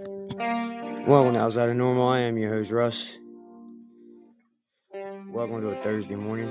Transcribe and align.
Welcome 0.00 1.34
to 1.34 1.40
Outside 1.40 1.70
of 1.70 1.76
Normal. 1.76 2.06
I 2.06 2.20
am 2.20 2.38
your 2.38 2.54
host, 2.54 2.70
Russ. 2.70 3.18
Welcome 4.92 5.60
to 5.60 5.70
a 5.70 5.82
Thursday 5.82 6.14
morning. 6.14 6.48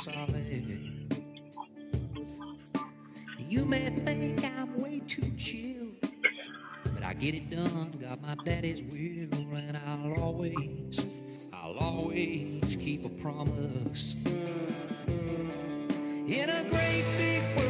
Solid. 0.00 1.10
You 3.38 3.64
may 3.66 3.90
think 3.90 4.42
I'm 4.44 4.80
way 4.80 5.00
too 5.00 5.30
chill, 5.36 5.88
but 6.94 7.02
I 7.02 7.12
get 7.12 7.34
it 7.34 7.50
done. 7.50 7.92
Got 8.00 8.22
my 8.22 8.34
daddy's 8.42 8.82
will, 8.82 9.56
and 9.56 9.76
I'll 9.76 10.22
always, 10.22 11.00
I'll 11.52 11.76
always 11.76 12.76
keep 12.76 13.04
a 13.04 13.10
promise. 13.10 14.14
In 16.26 16.48
a 16.48 16.64
great 16.70 17.04
big 17.18 17.42
world, 17.56 17.69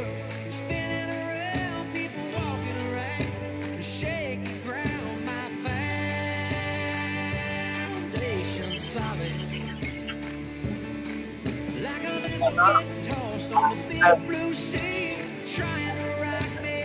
tossed 12.60 13.52
on 13.52 13.78
the 13.78 13.84
big 13.88 14.26
blue 14.26 14.52
sea, 14.52 15.16
trying 15.46 15.96
to 15.96 16.20
me 16.62 16.84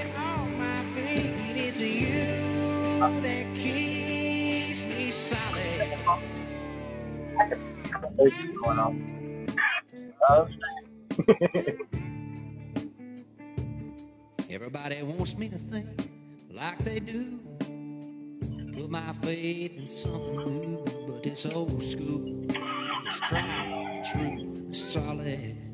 my 0.58 0.81
you 1.81 2.26
Everybody 14.50 15.02
wants 15.03 15.36
me 15.36 15.50
to 15.50 15.57
think 15.57 16.09
like 16.52 16.80
they 16.86 17.02
do. 17.02 17.40
Put 18.74 18.90
my 18.90 19.12
faith 19.22 19.78
in 19.78 19.86
something 19.86 20.62
new, 20.62 20.86
but 21.07 21.25
it's 21.25 21.46
old 21.46 21.84
school. 21.84 22.46
It's 23.07 23.19
tried, 23.19 24.03
true, 24.13 24.72
solid. 24.72 25.65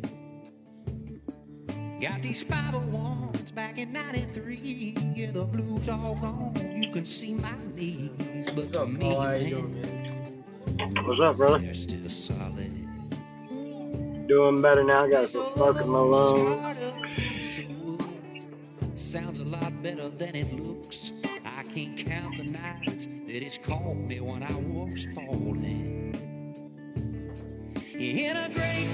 Got 2.02 2.24
these 2.24 2.44
501s 2.44 3.54
back 3.54 3.78
in 3.78 3.94
93. 3.94 4.96
Yeah, 5.16 5.32
the 5.32 5.46
blues 5.46 5.88
all 5.88 6.16
gone. 6.16 6.80
You 6.82 6.92
can 6.92 7.06
see 7.06 7.36
my 7.36 7.54
knees, 7.76 8.10
but 8.56 8.56
What's 8.56 8.72
to 8.74 8.82
up, 8.82 8.90
me, 8.90 9.00
Paul? 9.00 9.22
How 9.22 9.34
you 9.34 9.44
man, 9.44 9.50
doing, 9.50 9.82
man? 9.82 11.06
what's 11.06 11.22
up, 11.22 11.38
brother? 11.38 11.60
they're 11.60 11.74
still 11.76 12.10
solid. 12.10 12.88
Doing 14.28 14.62
better 14.62 14.84
now. 14.84 15.08
Got 15.08 15.22
This 15.22 15.32
some 15.34 15.42
old 15.42 15.54
smoke 15.56 15.82
in 15.82 15.90
my 15.90 16.00
lungs. 16.00 16.40
startup 16.42 17.04
piece 17.18 17.58
of 17.60 17.70
wood 17.84 18.06
Sounds 18.96 19.40
a 19.40 19.44
lot 19.46 19.84
better 19.84 20.10
than 20.10 20.36
it 20.36 20.54
looks. 20.60 21.12
I 21.46 21.64
can't 21.64 21.98
count 21.98 22.38
the 22.38 22.44
nights 22.44 23.06
that 23.06 23.44
it's 23.46 23.58
called 23.60 23.98
me 24.10 24.20
when 24.22 24.44
I 24.44 24.56
was 24.56 25.06
falling. 25.14 26.16
In 27.94 28.36
a 28.38 28.50
great 28.50 28.88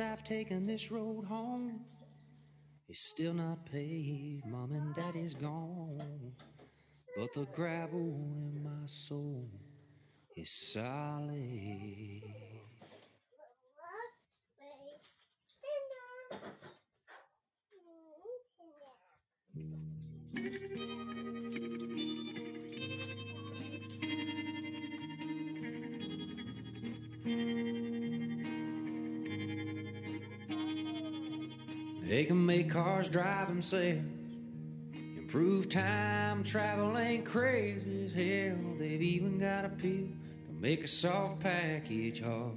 since 0.00 0.12
I've 0.12 0.24
taken 0.24 0.66
this 0.66 0.90
road 0.90 1.24
home. 1.26 1.80
It's 2.88 3.10
still 3.10 3.34
not 3.34 3.70
paved, 3.70 4.46
mom 4.46 4.72
and 4.72 4.94
daddy's 4.94 5.34
gone. 5.34 6.32
But 7.16 7.32
the 7.34 7.46
gravel 7.54 7.98
in 7.98 8.62
my 8.62 8.86
soul 8.86 9.48
is 10.36 10.50
solid. 10.72 12.22
They 32.10 32.24
can 32.24 32.44
make 32.44 32.70
cars 32.70 33.08
drive 33.08 33.46
themselves. 33.46 34.00
Improve 35.16 35.68
time 35.68 36.42
travel 36.42 36.98
ain't 36.98 37.24
crazy 37.24 38.04
as 38.04 38.10
hell. 38.10 38.74
They've 38.80 39.00
even 39.00 39.38
got 39.38 39.64
a 39.64 39.68
pill 39.68 40.08
to 40.08 40.52
make 40.60 40.82
a 40.82 40.88
soft 40.88 41.38
package 41.38 42.20
hard. 42.20 42.56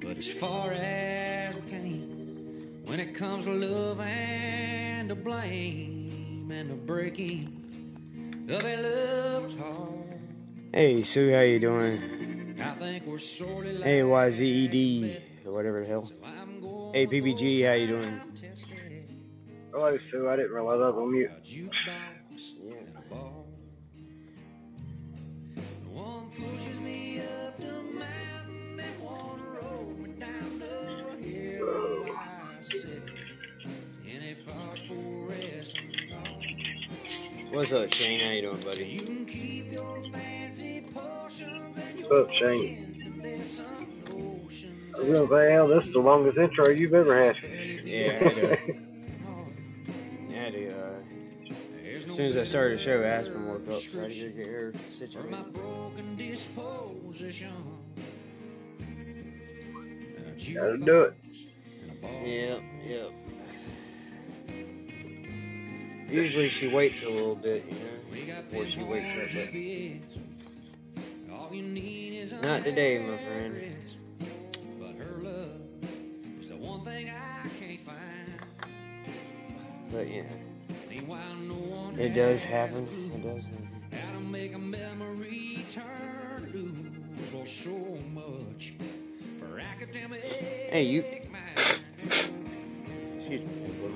But 0.00 0.16
as 0.16 0.30
far 0.30 0.72
as 0.72 1.54
we 1.56 1.60
can, 1.68 2.80
when 2.86 3.00
it 3.00 3.14
comes 3.14 3.44
to 3.44 3.52
love 3.52 4.00
and 4.00 5.10
to 5.10 5.14
blame 5.14 6.50
and 6.50 6.70
the 6.70 6.74
breaking 6.74 8.46
of 8.48 8.64
a 8.64 8.76
love's 8.78 9.56
heart, 9.56 9.90
Hey, 10.72 11.02
Sue, 11.02 11.34
how 11.34 11.40
you 11.40 11.58
doing? 11.58 12.56
I 12.62 12.70
think 12.76 13.04
we're 13.04 13.18
sorely 13.18 13.82
A 13.84 14.04
Y 14.04 14.30
Z 14.30 14.46
E 14.46 14.68
D 14.68 15.18
or 15.44 15.52
whatever 15.52 15.82
the 15.82 15.86
hell. 15.86 16.06
So 16.06 16.14
Hey 16.94 17.08
PBG, 17.08 17.66
how 17.66 17.72
you 17.72 17.88
doing? 17.88 18.20
Hello, 19.72 19.98
Sue. 20.12 20.28
I 20.28 20.36
didn't 20.36 20.52
realize 20.52 20.76
I 20.80 20.90
was 20.90 20.94
on 20.94 21.10
mute. 21.10 21.28
a 21.28 21.40
jukebox 21.40 22.52
Yeah. 22.62 22.74
and 22.76 22.96
a 22.96 23.00
bar. 23.12 23.32
One 25.90 26.30
pushes 26.30 26.78
me 26.78 27.18
up 27.18 27.56
the 27.56 27.82
mountain 27.98 28.78
and 28.78 29.02
one 29.02 29.42
rolls 29.56 29.98
me 29.98 30.10
down 30.20 30.60
the 30.60 31.26
hill. 31.26 32.16
I 32.16 32.62
sit 32.62 33.02
in 34.06 34.22
a 34.22 34.36
phosphorescent 34.46 35.96
dawn. 36.10 37.50
What's 37.50 37.72
up, 37.72 37.92
Shane? 37.92 38.20
How 38.20 38.30
you 38.30 38.42
doing, 38.42 38.58
You 38.58 38.62
buddy? 38.64 38.98
can 39.00 39.26
keep 39.26 39.72
your 39.72 40.00
fancy 40.12 40.86
portions 40.94 41.76
and 41.76 42.00
What's 42.02 42.12
up, 42.12 42.30
Shane? 42.34 42.93
Endless 44.98 45.20
notions. 45.20 45.20
I 45.20 45.20
was 45.20 45.28
gonna 45.28 45.46
say, 45.46 45.52
hell, 45.52 45.68
this 45.68 45.86
is 45.86 45.92
the 45.92 45.98
longest 46.00 46.38
intro 46.38 46.68
you've 46.68 46.94
ever 46.94 47.24
had. 47.26 47.36
Yeah, 47.84 48.18
I 48.20 48.24
had 48.28 48.34
to, 48.34 48.52
I 50.30 50.32
had 50.32 50.52
to, 50.52 50.68
uh, 50.68 51.00
as 52.08 52.16
soon 52.16 52.26
as 52.26 52.36
I 52.36 52.44
started 52.44 52.78
the 52.78 52.82
show, 52.82 53.02
Aspen 53.02 53.46
woke 53.46 53.68
up, 53.68 53.80
had 53.82 54.10
to 54.10 54.28
get 54.30 54.46
her 54.46 54.72
my 54.74 54.80
situated. 54.90 55.52
broken 55.52 56.16
disposition. 56.16 57.52
Gotta 60.52 60.76
do 60.78 61.02
it. 61.02 61.14
and 61.82 61.90
a 61.90 61.94
bar. 62.02 62.26
Yep, 62.26 62.60
yep. 62.86 63.12
Usually 66.10 66.48
she 66.48 66.68
waits 66.68 67.02
a 67.02 67.08
little 67.08 67.34
bit, 67.34 67.64
you 67.66 68.26
know, 68.26 68.42
before 68.50 68.66
she 68.66 68.82
wakes 68.82 69.10
up. 69.10 69.28
GPS. 69.48 70.02
All 71.32 71.48
you 71.52 71.62
need 71.62 72.18
is 72.20 72.32
Not 72.42 72.62
today, 72.64 72.98
my 72.98 73.16
friend. 73.16 73.74
But 79.94 80.08
yeah, 80.10 80.22
it 81.96 82.14
does 82.14 82.42
happen. 82.42 82.82
It 83.14 83.22
does 83.22 83.44
happen. 83.44 83.68
How 83.92 84.12
to 84.14 84.18
make 84.20 84.52
a 84.52 84.58
memory 84.58 85.64
turn 85.70 86.50
loose 86.52 87.32
or 87.32 87.46
so 87.46 87.96
much 88.12 88.74
for 89.38 89.60
academic 89.60 90.20
Hey, 90.24 90.82
you- 90.82 91.04
Excuse 93.16 93.40
me. 93.40 93.46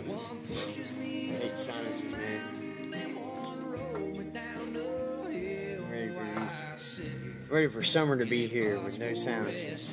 One 0.06 0.38
pushes 0.46 0.92
me 0.92 1.32
Hate 1.40 1.58
sinuses, 1.58 2.12
man. 2.12 2.92
and 2.94 3.16
one 3.16 3.64
roll 3.72 4.06
me 4.16 4.24
down 4.32 4.72
the 4.74 5.30
hill. 5.32 5.84
Ready 5.90 6.08
for 6.14 6.24
these. 6.24 6.38
I 6.38 6.76
sit 6.76 7.50
Ready 7.50 7.66
for 7.68 7.82
summer 7.82 8.16
to 8.16 8.24
be 8.24 8.46
here 8.46 8.78
with 8.78 9.00
no 9.00 9.14
sinuses. 9.14 9.90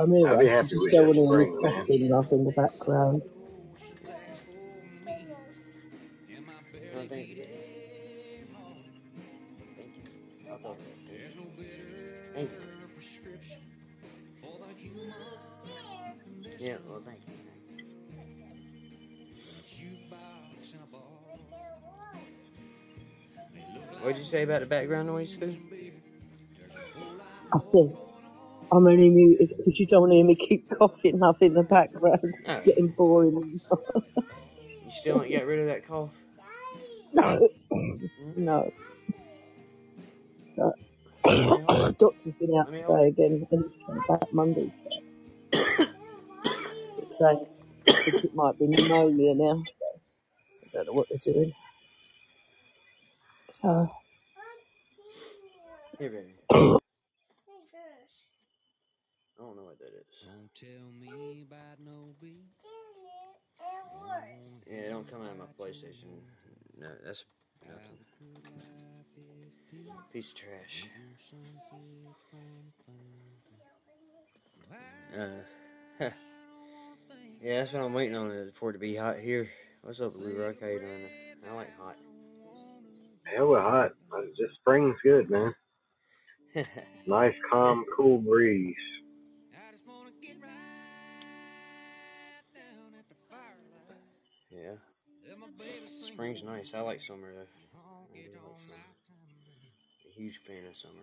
I 0.00 0.06
mean, 0.06 0.26
I'd 0.26 0.38
be 0.38 0.48
I 0.48 0.50
happy 0.50 0.68
just 0.68 0.80
with 0.82 0.92
don't 0.92 1.06
that 1.06 1.14
want 1.14 1.18
any 1.18 1.26
spring, 1.50 1.62
man. 1.62 1.86
coughing 1.86 2.12
off 2.12 2.32
in 2.32 2.44
the 2.44 2.52
background. 2.52 3.22
In 6.28 6.46
my 6.46 6.52
No, 6.72 6.78
belly 6.94 7.08
thank 7.08 7.28
you. 7.28 7.44
Thank 9.76 9.92
you. 9.96 10.02
I'll 10.50 10.58
talk 10.58 10.76
to 10.78 10.84
you. 10.84 11.18
There's 11.18 11.36
no 11.36 11.42
better 11.56 12.32
Thank 12.34 12.50
you. 12.50 12.56
prescription 12.94 13.58
for 14.42 14.58
the 14.58 14.74
human 14.80 15.12
Yeah, 16.58 16.76
well, 16.88 17.02
thank 17.04 17.20
you. 17.26 17.34
jukebox 19.68 20.72
and. 20.74 20.82
What'd 24.02 24.18
you 24.18 24.24
say 24.24 24.42
about 24.42 24.60
the 24.60 24.66
background 24.66 25.08
noise, 25.08 25.32
Sue? 25.38 25.56
I 27.54 27.58
think 27.70 27.94
I'm 28.72 28.86
only 28.86 29.10
muted 29.10 29.54
because 29.58 29.78
you 29.78 29.86
don't 29.86 30.02
want 30.02 30.12
to 30.12 30.16
hear 30.16 30.26
me 30.26 30.36
keep 30.36 30.70
coughing 30.78 31.22
up 31.22 31.42
in 31.42 31.54
the 31.54 31.62
background. 31.62 32.34
Oh. 32.48 32.62
Getting 32.64 32.88
boring. 32.88 33.60
You 34.84 34.92
still 34.92 35.22
ain't 35.22 35.32
got 35.32 35.46
rid 35.46 35.60
of 35.60 35.66
that 35.66 35.86
cough? 35.86 36.10
no, 38.36 38.72
no. 40.56 40.72
The 41.24 41.96
doctor's 41.98 42.32
been 42.34 42.58
out 42.58 42.66
today 42.72 43.08
again 43.08 43.46
and 43.50 43.64
he's 43.64 43.86
coming 43.86 44.02
back 44.08 44.32
Monday. 44.32 44.72
It's 46.98 47.18
saying 47.18 47.46
I 47.88 47.92
think 47.92 48.24
it 48.24 48.34
might 48.34 48.58
be 48.58 48.66
pneumonia 48.68 49.34
now. 49.34 49.62
I 50.64 50.68
don't 50.72 50.86
know 50.86 50.92
what 50.92 51.08
they're 51.10 51.34
doing. 51.34 51.52
Uh, 53.62 53.86
Here, 55.98 56.10
baby. 56.10 56.34
I 59.38 59.42
don't 59.42 59.56
know 59.56 59.64
what 59.64 59.78
that 59.78 59.86
is. 59.86 60.41
Don't 60.60 60.68
tell 60.68 60.90
me 61.00 61.46
about 61.48 61.78
no 61.84 62.14
beat. 62.20 62.44
Yeah, 64.66 64.76
it 64.76 64.90
don't 64.90 65.10
come 65.10 65.22
out 65.22 65.30
of 65.30 65.38
my 65.38 65.44
PlayStation. 65.58 66.20
No, 66.78 66.88
that's 67.04 67.24
nothing. 67.66 67.98
Piece 70.12 70.28
of 70.30 70.34
trash. 70.34 70.84
Uh, 75.16 75.26
yeah, 77.42 77.58
that's 77.60 77.72
what 77.72 77.82
I'm 77.82 77.94
waiting 77.94 78.16
on 78.16 78.50
for 78.58 78.70
it 78.70 78.72
to 78.74 78.78
be 78.78 78.96
hot 78.96 79.18
here. 79.18 79.48
What's 79.82 80.00
up, 80.00 80.14
Blue 80.14 80.42
Rock? 80.42 80.56
How 80.60 80.66
you 80.66 80.80
doing? 80.80 81.06
I 81.48 81.54
like 81.54 81.76
hot. 81.78 81.96
Hell, 83.24 83.48
we're 83.48 83.60
hot. 83.60 83.92
Uh, 84.12 84.22
Just 84.36 84.54
spring's 84.60 84.96
good, 85.02 85.30
man. 85.30 85.54
Nice, 87.06 87.34
calm, 87.50 87.84
cool 87.96 88.18
breeze. 88.18 88.76
Spring's 96.22 96.44
nice. 96.44 96.72
I 96.72 96.80
like 96.80 97.00
summer 97.00 97.32
though. 97.34 97.40
I 97.40 98.14
do 98.14 98.30
like 98.30 98.56
summer. 98.56 98.78
A 100.06 100.14
huge 100.14 100.40
fan 100.46 100.66
of 100.68 100.76
summer. 100.76 101.02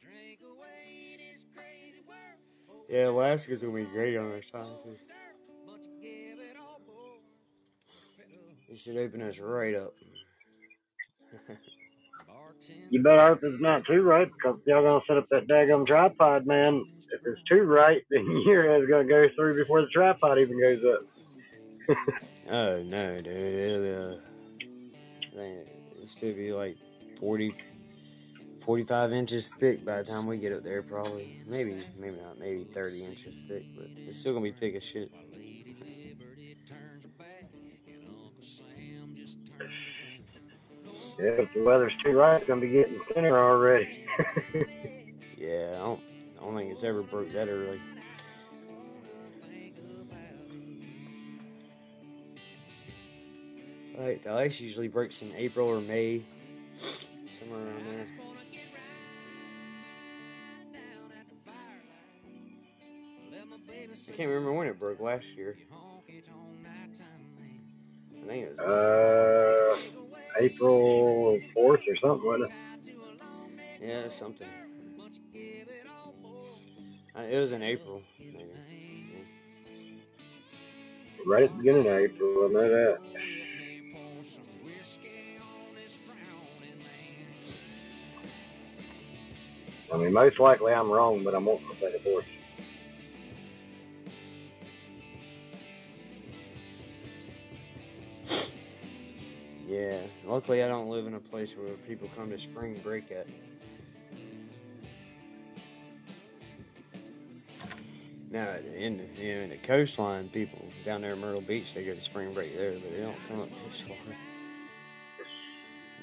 Drink 0.00 0.38
away 0.46 1.16
this 1.18 1.42
crazy 1.56 2.02
world. 2.06 2.84
Yeah, 2.88 3.08
Alaska's 3.08 3.62
gonna 3.62 3.74
be 3.74 3.84
great 3.84 4.16
on 4.16 4.26
our 4.26 4.40
time 4.40 4.76
too. 4.84 4.96
But 5.66 5.80
you 6.00 6.36
it 6.38 6.56
all 6.56 6.80
more. 6.86 7.18
You 8.68 8.76
should 8.76 8.96
open 8.96 9.22
us 9.22 9.40
right 9.40 9.74
up. 9.74 9.94
You 12.90 13.02
better 13.02 13.28
hope 13.28 13.40
it's 13.42 13.60
not 13.60 13.82
too 13.86 14.02
right, 14.02 14.28
because 14.32 14.60
y'all 14.66 14.84
gonna 14.84 15.00
set 15.08 15.16
up 15.16 15.26
that 15.30 15.48
daggum 15.48 15.84
tripod, 15.84 16.46
man. 16.46 16.84
If 17.12 17.20
it's 17.26 17.42
too 17.48 17.62
right, 17.62 18.02
then 18.10 18.24
your 18.46 18.70
head's 18.70 18.88
gonna 18.88 19.08
go 19.08 19.26
through 19.34 19.56
before 19.56 19.80
the 19.80 19.88
tripod 19.88 20.38
even 20.38 20.60
goes 20.60 20.82
up. 20.94 21.96
Oh 22.50 22.82
no, 22.82 23.20
dude! 23.20 23.26
It'll, 23.36 24.14
uh, 24.14 24.27
I 25.38 25.40
think 25.40 25.68
it'll 25.94 26.08
still 26.08 26.34
be 26.34 26.52
like 26.52 26.76
40, 27.20 27.54
45 28.64 29.12
inches 29.12 29.52
thick 29.60 29.84
by 29.84 30.02
the 30.02 30.10
time 30.10 30.26
we 30.26 30.38
get 30.38 30.52
up 30.52 30.64
there. 30.64 30.82
Probably, 30.82 31.40
maybe, 31.46 31.84
maybe 31.98 32.16
not, 32.16 32.38
maybe 32.38 32.66
thirty 32.74 33.04
inches 33.04 33.34
thick, 33.46 33.64
but 33.76 33.86
it's 33.96 34.18
still 34.20 34.32
gonna 34.34 34.44
be 34.44 34.52
thick 34.52 34.74
as 34.74 34.82
shit. 34.82 35.10
Lady 35.32 35.76
Liberty 35.80 36.56
turns 36.66 37.04
her 37.04 37.08
back, 37.18 37.44
and 37.86 38.04
Uncle 38.08 38.32
Sam 38.40 39.14
just 39.16 39.38
turns 39.46 39.70
around. 40.84 40.96
Yeah, 41.18 41.42
if 41.44 41.54
the 41.54 41.62
weather's 41.62 41.92
too 42.04 42.12
right, 42.16 42.38
it's 42.40 42.48
gonna 42.48 42.60
be 42.60 42.68
getting 42.68 43.00
thinner 43.14 43.38
already. 43.38 44.06
Yeah, 45.40 45.74
I 45.74 45.78
don't, 45.78 46.00
I 46.36 46.44
don't 46.44 46.56
think 46.56 46.72
it's 46.72 46.82
ever 46.82 47.00
broke 47.02 47.32
that 47.32 47.48
early. 47.48 47.80
Like 53.98 54.22
the 54.22 54.32
ice 54.32 54.60
usually 54.60 54.86
breaks 54.86 55.22
in 55.22 55.32
April 55.34 55.66
or 55.66 55.80
May, 55.80 56.22
somewhere 57.38 57.58
around 57.58 57.84
there. 57.86 58.06
I 64.08 64.12
can't 64.12 64.28
remember 64.28 64.52
when 64.52 64.68
it 64.68 64.78
broke 64.78 65.00
last 65.00 65.24
year. 65.36 65.56
I 68.22 68.26
think 68.26 68.46
it 68.46 68.56
was. 68.56 68.58
Uh, 68.58 69.76
April 70.40 71.40
4th 71.56 71.56
or 71.56 71.78
something, 72.00 72.26
wasn't 72.26 72.50
it? 72.50 72.52
Yeah, 73.82 74.08
something. 74.10 74.46
Uh, 77.16 77.22
it 77.22 77.40
was 77.40 77.50
in 77.50 77.62
April. 77.62 78.02
Maybe. 78.20 78.44
Right 81.26 81.42
at 81.44 81.50
the 81.50 81.56
beginning 81.56 81.86
of 81.86 81.92
April, 81.98 82.46
I 82.46 82.52
know 82.52 82.68
that. 82.68 82.98
I 89.92 89.96
mean, 89.96 90.12
most 90.12 90.38
likely 90.38 90.72
I'm 90.72 90.90
wrong, 90.90 91.24
but 91.24 91.34
I'm 91.34 91.46
wanting 91.46 91.66
say 91.80 91.92
the 91.92 92.10
4th. 92.10 92.24
Yeah. 99.66 100.00
Luckily, 100.26 100.62
I 100.62 100.68
don't 100.68 100.88
live 100.88 101.06
in 101.06 101.14
a 101.14 101.20
place 101.20 101.50
where 101.56 101.68
people 101.86 102.10
come 102.16 102.30
to 102.30 102.38
spring 102.38 102.80
break 102.82 103.10
at. 103.10 103.26
Now, 108.30 108.56
in 108.76 108.98
the, 108.98 109.22
you 109.22 109.34
know, 109.36 109.40
in 109.42 109.50
the 109.50 109.56
coastline, 109.56 110.28
people 110.28 110.62
down 110.84 111.00
there 111.00 111.14
in 111.14 111.20
Myrtle 111.20 111.40
Beach, 111.40 111.72
they 111.72 111.84
go 111.84 111.94
to 111.94 112.02
spring 112.02 112.34
break 112.34 112.54
there, 112.54 112.72
but 112.72 112.90
they 112.90 113.00
don't 113.00 113.16
come 113.26 113.40
up 113.40 113.48
this 113.48 113.80
far. 113.80 113.96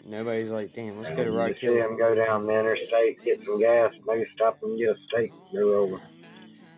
Nobody's 0.07 0.51
like, 0.51 0.71
damn, 0.73 0.99
let's 0.99 1.09
go 1.09 1.23
to 1.23 1.31
Rock 1.31 1.53
see 1.59 1.67
them 1.67 1.97
go 1.97 2.13
down 2.13 2.45
the 2.45 2.53
interstate, 2.53 3.23
get 3.23 3.43
some 3.43 3.59
gas, 3.59 3.91
maybe 4.05 4.23
stop 4.35 4.61
and 4.61 4.77
get 4.77 4.89
a 4.89 4.95
steak, 5.07 5.31
go 5.51 5.73
over. 5.73 5.99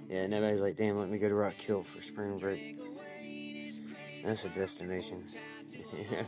Yeah, 0.10 0.28
nobody's 0.28 0.62
like, 0.62 0.78
damn, 0.78 0.98
let 0.98 1.10
me 1.10 1.18
go 1.18 1.28
to 1.28 1.36
Rock 1.36 1.56
Hill 1.56 1.84
for 1.84 2.02
spring 2.02 2.40
break. 2.40 2.80
That's 4.24 4.46
a 4.46 4.50
destination. 4.50 5.26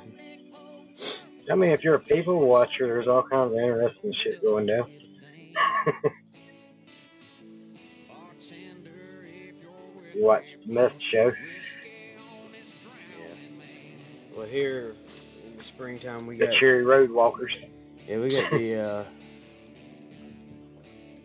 I 1.49 1.55
mean, 1.55 1.71
if 1.71 1.85
you're 1.85 1.95
a 1.95 1.99
people 1.99 2.41
watcher, 2.41 2.85
there's 2.85 3.07
all 3.07 3.23
kinds 3.23 3.53
of 3.53 3.59
interesting 3.59 4.13
shit 4.21 4.41
going 4.41 4.65
down. 4.65 4.91
you 10.13 10.25
watch 10.25 10.43
Meth 10.65 10.99
Show. 10.99 11.31
yeah. 13.17 13.35
Well, 14.35 14.45
here 14.45 14.95
springtime, 15.69 16.27
we 16.27 16.37
The 16.37 16.47
got 16.47 16.55
Cherry 16.55 16.83
Road 16.83 17.11
Walkers. 17.11 17.55
yeah, 18.07 18.17
we 18.19 18.29
got 18.29 18.51
the 18.51 18.75
uh, 18.79 19.03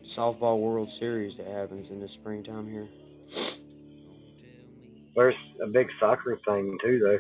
softball 0.05 0.59
World 0.61 0.93
Series 0.93 1.37
that 1.37 1.47
happens 1.47 1.91
in 1.91 2.01
the 2.01 2.09
springtime 2.09 2.71
here. 2.71 2.89
There's 5.17 5.35
a 5.63 5.67
big 5.69 5.89
soccer 5.99 6.39
thing 6.47 6.79
too, 6.83 6.99
though, 7.01 7.19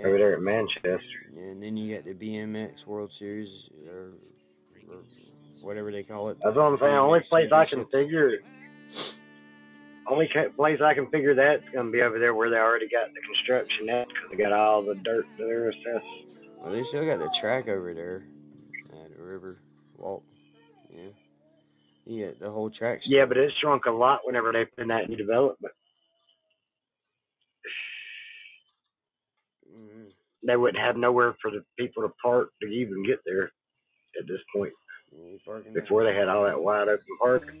Yeah. 0.00 0.06
over 0.08 0.18
there 0.18 0.34
at 0.34 0.40
Manchester. 0.40 1.00
And 1.36 1.62
then 1.62 1.76
you 1.76 1.94
got 1.94 2.04
the 2.04 2.14
BMX 2.14 2.86
World 2.86 3.12
Series 3.12 3.68
or, 3.88 4.12
or 4.90 4.96
whatever 5.60 5.92
they 5.92 6.02
call 6.02 6.30
it. 6.30 6.38
That's 6.42 6.56
what 6.56 6.62
I'm 6.64 6.78
saying. 6.78 6.94
Only 6.96 7.20
place 7.20 7.52
I 7.52 7.66
can 7.66 7.84
figure, 7.86 8.38
only 10.08 10.28
place 10.56 10.80
I 10.82 10.94
can 10.94 11.08
figure 11.10 11.34
that's 11.34 11.62
gonna 11.74 11.90
be 11.90 12.02
over 12.02 12.18
there 12.18 12.34
where 12.34 12.50
they 12.50 12.56
already 12.56 12.88
got 12.88 13.12
the 13.14 13.20
construction 13.20 13.88
at, 13.88 14.08
because 14.08 14.30
they 14.30 14.36
got 14.36 14.52
all 14.52 14.82
the 14.82 14.94
dirt 14.96 15.26
there. 15.38 15.72
So 15.72 16.00
Well, 16.62 16.72
they 16.72 16.82
still 16.84 17.04
got 17.06 17.18
the 17.18 17.30
track 17.38 17.68
over 17.68 17.92
there 17.94 18.24
at 18.92 19.16
the 19.16 19.22
River 19.22 19.58
Walk. 19.96 20.22
Yeah. 20.90 22.26
Got 22.28 22.38
the 22.40 22.50
whole 22.50 22.70
track. 22.70 23.02
still. 23.02 23.18
yeah, 23.18 23.24
but 23.26 23.36
it 23.36 23.52
shrunk 23.60 23.86
a 23.86 23.90
lot 23.90 24.20
whenever 24.24 24.52
they 24.52 24.64
put 24.64 24.82
in 24.82 24.88
that 24.88 25.08
new 25.08 25.16
development. 25.16 25.74
Mhm. 29.68 30.12
They 30.46 30.56
wouldn't 30.56 30.82
have 30.82 30.96
nowhere 30.96 31.34
for 31.42 31.50
the 31.50 31.64
people 31.76 32.02
to 32.04 32.14
park 32.22 32.50
to 32.62 32.68
even 32.68 33.04
get 33.04 33.18
there 33.24 33.50
at 34.18 34.26
this 34.28 34.40
point. 34.54 34.72
Yeah, 35.12 35.36
parking. 35.44 35.72
Before 35.72 36.04
they 36.04 36.14
had 36.14 36.28
all 36.28 36.44
that 36.44 36.62
wide 36.62 36.88
open 36.88 37.04
park. 37.20 37.52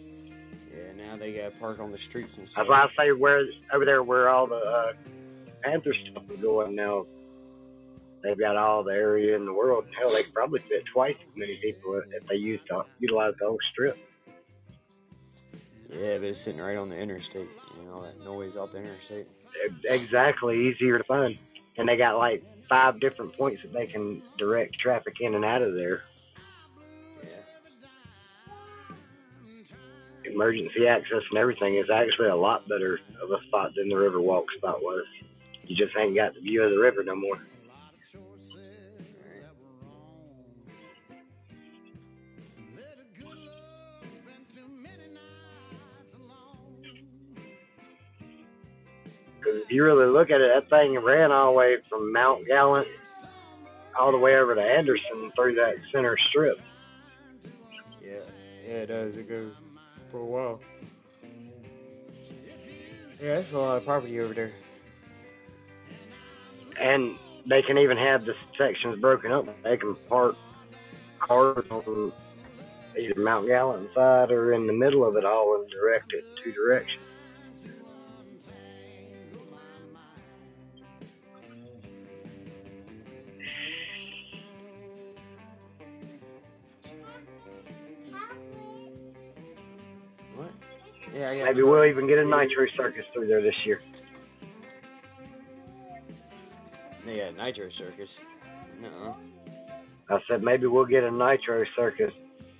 Yeah, 0.76 1.06
now 1.06 1.16
they 1.16 1.32
got 1.32 1.52
to 1.52 1.58
park 1.58 1.80
on 1.80 1.90
the 1.90 1.98
streets 1.98 2.36
and 2.36 2.48
stuff. 2.48 2.66
That's 2.68 2.88
stuff. 2.88 2.90
why 2.96 3.04
I 3.04 3.06
say 3.06 3.12
where 3.12 3.42
over 3.72 3.84
there 3.84 4.02
where 4.02 4.28
all 4.28 4.46
the 4.46 4.56
uh, 4.56 4.92
Panther 5.62 5.94
stuff 6.10 6.30
is 6.30 6.40
going 6.40 6.74
now. 6.74 7.06
They've 8.22 8.38
got 8.38 8.56
all 8.56 8.82
the 8.82 8.92
area 8.92 9.36
in 9.36 9.44
the 9.44 9.52
world. 9.52 9.86
Hell, 9.98 10.10
they 10.10 10.22
could 10.22 10.34
probably 10.34 10.60
fit 10.60 10.84
twice 10.92 11.16
as 11.20 11.36
many 11.36 11.56
people 11.56 12.02
if 12.12 12.26
they 12.26 12.34
used 12.34 12.66
to 12.68 12.84
utilize 12.98 13.34
the 13.38 13.46
whole 13.46 13.58
strip. 13.72 13.96
Yeah, 15.88 16.18
but 16.18 16.24
it's 16.24 16.40
sitting 16.40 16.60
right 16.60 16.76
on 16.76 16.88
the 16.88 16.96
interstate. 16.96 17.48
You 17.78 17.86
know, 17.86 18.02
that 18.02 18.20
noise 18.24 18.56
off 18.56 18.72
the 18.72 18.78
interstate. 18.78 19.26
Exactly, 19.84 20.68
easier 20.68 20.98
to 20.98 21.04
find. 21.04 21.38
And 21.78 21.88
they 21.88 21.96
got 21.96 22.18
like 22.18 22.42
five 22.68 23.00
different 23.00 23.36
points 23.36 23.62
that 23.62 23.72
they 23.72 23.86
can 23.86 24.22
direct 24.38 24.78
traffic 24.78 25.20
in 25.20 25.34
and 25.34 25.44
out 25.44 25.62
of 25.62 25.74
there. 25.74 26.02
Emergency 30.36 30.86
access 30.86 31.22
and 31.30 31.38
everything 31.38 31.76
is 31.76 31.88
actually 31.88 32.28
a 32.28 32.36
lot 32.36 32.68
better 32.68 33.00
of 33.22 33.30
a 33.30 33.42
spot 33.46 33.74
than 33.74 33.88
the 33.88 33.94
Riverwalk 33.94 34.44
spot 34.58 34.82
was. 34.82 35.06
You 35.66 35.74
just 35.74 35.96
ain't 35.96 36.14
got 36.14 36.34
the 36.34 36.40
view 36.42 36.62
of 36.62 36.72
the 36.72 36.78
river 36.78 37.02
no 37.02 37.16
more. 37.16 37.38
Because 49.38 49.62
if 49.62 49.70
you 49.70 49.84
really 49.84 50.04
look 50.04 50.30
at 50.30 50.42
it, 50.42 50.52
that 50.52 50.68
thing 50.68 50.98
ran 50.98 51.32
all 51.32 51.52
the 51.52 51.56
way 51.56 51.78
from 51.88 52.12
Mount 52.12 52.46
Gallant 52.46 52.86
all 53.98 54.12
the 54.12 54.18
way 54.18 54.36
over 54.36 54.54
to 54.54 54.62
Anderson 54.62 55.32
through 55.34 55.54
that 55.54 55.76
center 55.90 56.18
strip. 56.28 56.60
Yeah. 58.04 58.20
Yeah, 58.66 58.74
it 58.74 58.86
does. 58.86 59.16
It 59.16 59.30
goes 59.30 59.54
for 60.16 60.22
a 60.22 60.24
while. 60.24 60.60
Yeah, 63.20 63.36
that's 63.36 63.52
a 63.52 63.58
lot 63.58 63.76
of 63.78 63.84
property 63.84 64.20
over 64.20 64.34
there. 64.34 64.52
And 66.80 67.18
they 67.46 67.62
can 67.62 67.78
even 67.78 67.96
have 67.96 68.24
the 68.24 68.34
sections 68.56 68.98
broken 69.00 69.32
up. 69.32 69.46
They 69.62 69.76
can 69.76 69.94
park 70.08 70.36
cars 71.18 71.64
on 71.70 72.12
either 72.98 73.20
Mount 73.20 73.46
Gallant 73.46 73.92
side 73.94 74.30
or 74.30 74.52
in 74.52 74.66
the 74.66 74.72
middle 74.72 75.06
of 75.06 75.16
it 75.16 75.24
all 75.24 75.56
and 75.56 75.70
direct 75.70 76.12
it 76.12 76.24
two 76.42 76.52
directions. 76.52 77.02
Yeah, 91.32 91.44
Maybe 91.44 91.62
we'll 91.62 91.84
even 91.84 92.06
get 92.06 92.18
a 92.18 92.24
nitro 92.24 92.66
circus 92.76 93.04
through 93.12 93.26
there 93.26 93.42
this 93.42 93.54
year. 93.64 93.80
They 97.04 97.18
got 97.18 97.36
Nitro 97.36 97.68
Circus. 97.70 98.10
No. 98.80 99.16
I 100.08 100.18
said 100.28 100.42
maybe 100.42 100.66
we'll 100.66 100.84
get 100.84 101.04
a 101.04 101.10
nitro 101.10 101.64
circus 101.76 102.12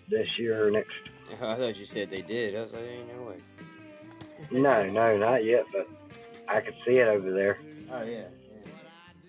this 0.09 0.29
year 0.39 0.67
or 0.67 0.71
next. 0.71 0.93
I 1.43 1.57
thought 1.57 1.77
you 1.77 1.85
said 1.85 2.11
they 2.11 2.23
did. 2.23 2.57
I 2.57 2.63
was 2.63 2.73
like, 2.73 2.83
ain't 2.83 3.15
no 3.15 3.23
way. 3.23 3.37
No, 4.51 4.89
no, 4.89 5.17
not 5.17 5.45
yet, 5.45 5.65
but 5.73 5.89
I 6.47 6.61
could 6.61 6.75
see 6.87 6.99
it 6.99 7.09
over 7.09 7.33
there. 7.33 7.59
Oh, 7.91 8.03
yeah. 8.03 8.19
yeah. 8.19 8.71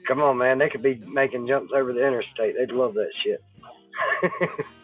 Come 0.05 0.21
on, 0.21 0.37
man. 0.37 0.57
They 0.57 0.69
could 0.69 0.83
be 0.83 0.95
making 0.95 1.47
jumps 1.47 1.71
over 1.73 1.93
the 1.93 2.05
interstate. 2.05 2.55
They'd 2.57 2.71
love 2.71 2.93
that 2.95 3.09
shit. 3.23 3.41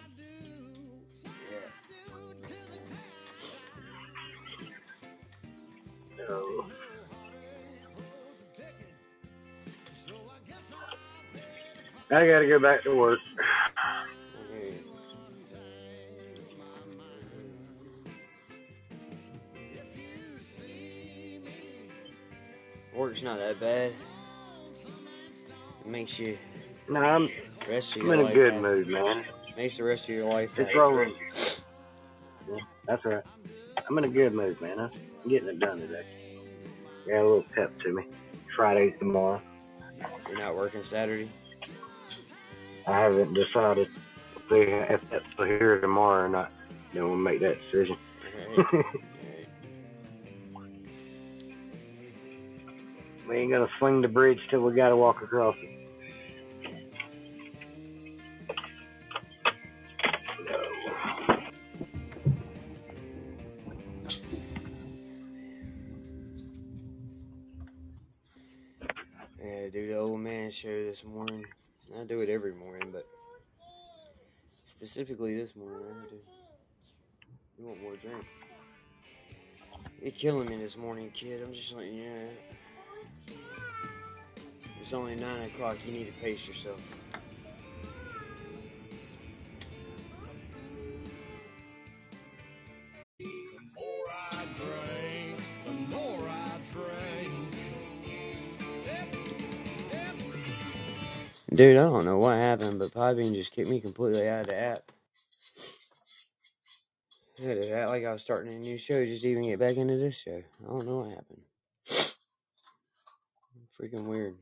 I 12.15 12.27
gotta 12.27 12.47
go 12.47 12.59
back 12.59 12.83
to 12.83 12.95
work. 12.95 13.19
Work's 22.95 23.23
not 23.23 23.39
that 23.39 23.59
bad. 23.59 23.91
It 25.81 25.87
makes 25.87 26.19
you 26.19 26.37
No, 26.87 26.99
I'm, 27.01 27.29
rest 27.67 27.95
of 27.95 28.03
I'm 28.03 28.11
in 28.11 28.19
a 28.27 28.33
good 28.33 28.53
happy. 28.53 28.61
mood, 28.63 28.87
man. 28.87 29.25
Makes 29.57 29.77
the 29.77 29.83
rest 29.83 30.03
of 30.03 30.09
your 30.09 30.31
life 30.31 30.49
It's 30.57 30.67
happy. 30.67 30.77
rolling. 30.77 31.13
Yeah, 32.49 32.57
that's 32.87 33.03
right. 33.05 33.23
I'm 33.87 33.97
in 33.97 34.03
a 34.05 34.09
good 34.09 34.33
mood, 34.33 34.59
man. 34.61 34.79
I'm 34.79 34.89
getting 35.29 35.49
it 35.49 35.59
done 35.59 35.79
today. 35.79 36.05
Got 37.07 37.15
a 37.15 37.23
little 37.23 37.45
pep 37.55 37.71
to 37.81 37.93
me. 37.93 38.03
Friday's 38.55 38.93
tomorrow. 38.99 39.41
You're 40.29 40.39
not 40.39 40.55
working 40.55 40.83
Saturday? 40.83 41.29
I 42.87 42.99
haven't 42.99 43.33
decided 43.33 43.87
see 44.49 44.61
if 44.61 45.01
that's 45.09 45.25
here 45.37 45.79
tomorrow 45.79 46.25
or 46.25 46.29
not. 46.29 46.51
Then 46.93 47.03
we'll 47.05 47.15
make 47.15 47.39
that 47.41 47.57
decision. 47.71 47.97
We 53.27 53.39
ain't 53.39 53.51
gonna 53.51 53.69
swing 53.79 54.01
the 54.01 54.07
bridge 54.07 54.39
till 54.49 54.61
we 54.61 54.75
gotta 54.75 54.95
walk 54.95 55.21
across 55.23 55.55
it. 55.59 55.82
Specifically 74.93 75.35
this 75.35 75.55
morning, 75.55 75.79
I 75.89 76.01
had 76.01 76.09
to. 76.09 76.15
You 77.57 77.65
want 77.65 77.81
more 77.81 77.95
drink? 77.95 78.27
You're 79.99 80.11
killing 80.11 80.47
me 80.47 80.57
this 80.57 80.77
morning, 80.77 81.09
kid. 81.15 81.41
I'm 81.41 81.51
just 81.51 81.73
letting 81.73 81.95
you 81.95 82.09
know. 82.09 83.35
It's 84.83 84.93
only 84.93 85.15
9 85.15 85.49
o'clock. 85.49 85.77
You 85.83 85.93
need 85.93 86.05
to 86.05 86.21
pace 86.21 86.47
yourself. 86.47 86.79
Dude, 101.53 101.77
I 101.77 101.81
don't 101.83 102.05
know 102.05 102.17
what 102.17 102.37
happened, 102.37 102.79
but 102.79 102.91
Podbean 102.91 103.35
just 103.35 103.53
kicked 103.53 103.69
me 103.69 103.79
completely 103.79 104.27
out 104.27 104.41
of 104.41 104.47
the 104.47 104.55
app. 104.59 104.91
Act 107.45 107.89
like 107.89 108.05
I 108.05 108.13
was 108.13 108.23
starting 108.23 108.53
a 108.53 108.57
new 108.57 108.77
show 108.79 109.05
just 109.05 109.23
even 109.23 109.43
get 109.43 109.59
back 109.59 109.77
into 109.77 109.97
this 109.97 110.15
show. 110.15 110.41
I 110.63 110.67
don't 110.67 110.87
know 110.87 110.97
what 110.99 111.09
happened. 111.09 111.41
Freaking 113.79 114.05
weird. 114.05 114.35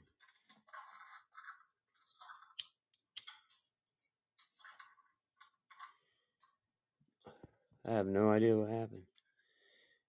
I 7.86 7.92
have 7.94 8.08
no 8.08 8.30
idea 8.30 8.56
what 8.56 8.70
happened. 8.70 9.04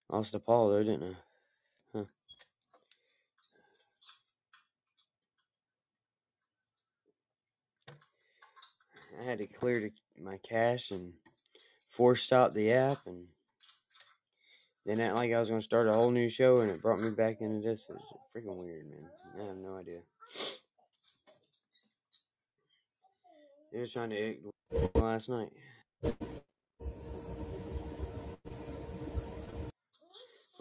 Lost 0.09 0.33
the 0.33 0.39
Paul 0.39 0.71
though, 0.71 0.85
didn't 0.85 1.03
I? 1.03 1.17
Huh. 1.99 2.05
I 9.23 9.25
had 9.25 9.39
to 9.39 9.47
clear 9.47 9.89
my 10.21 10.39
cache 10.39 10.91
and 10.91 11.13
force 11.93 12.23
stop 12.23 12.53
the 12.53 12.73
app 12.73 12.99
and 13.07 13.27
then 14.85 14.99
act 14.99 15.15
like 15.15 15.33
I 15.33 15.39
was 15.39 15.49
gonna 15.49 15.63
start 15.63 15.87
a 15.87 15.93
whole 15.93 16.11
new 16.11 16.29
show 16.29 16.59
and 16.59 16.71
it 16.71 16.83
brought 16.83 17.01
me 17.01 17.11
back 17.11 17.41
into 17.41 17.61
this. 17.61 17.87
It's 17.89 18.03
freaking 18.35 18.57
weird, 18.57 18.87
man. 18.91 19.09
I 19.39 19.47
have 19.47 19.57
no 19.57 19.77
idea. 19.77 20.01
It 23.73 23.79
was 23.79 23.93
trying 23.93 24.11
to 24.11 24.17
ignore 24.17 24.53
last 24.97 25.29
night. 25.29 25.53
When 26.01 26.15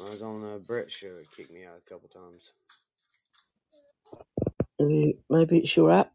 I 0.02 0.10
was 0.10 0.22
on 0.22 0.42
the 0.42 0.60
Brett 0.60 0.92
show, 0.92 1.18
it 1.20 1.32
kicked 1.36 1.52
me 1.52 1.66
out 1.66 1.82
a 1.84 1.90
couple 1.90 2.10
times. 2.10 2.52
Maybe 4.80 5.18
maybe 5.32 5.58
it's 5.60 5.76
your 5.76 5.92
app. 5.92 6.12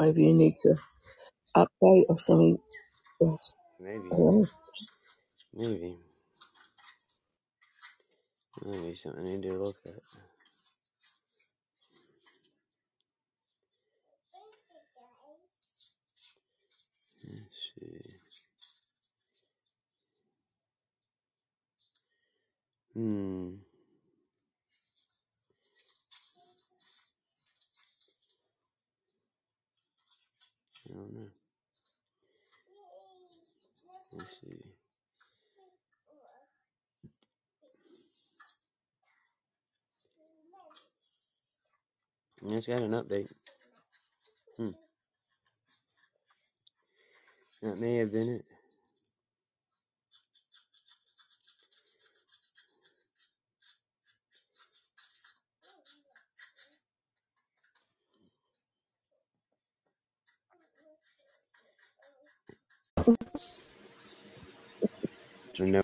Maybe 0.00 0.24
you 0.24 0.32
need 0.32 0.56
to 0.62 0.78
update 1.56 2.04
or 2.08 2.18
something. 2.18 2.58
Yes. 3.20 3.54
Maybe, 3.80 4.08
maybe, 5.54 5.98
maybe 8.64 8.96
something 9.02 9.20
I 9.20 9.24
need 9.24 9.42
to 9.42 9.52
look 9.54 9.76
at. 9.86 9.94
Let's 17.24 17.56
see. 17.80 18.14
Hmm. 22.94 23.54
I 30.88 30.94
don't 30.94 31.14
know. 31.14 31.28
Let's 34.12 34.30
see. 34.40 34.62
Yeah, 42.31 42.31
It's 42.46 42.66
got 42.66 42.82
an 42.82 42.92
update. 42.92 43.32
Hmm. 44.56 44.70
That 47.62 47.78
may 47.80 47.96
have 47.98 48.12
been 48.12 48.28
it. 48.28 48.44
So 65.56 65.64
no. 65.64 65.82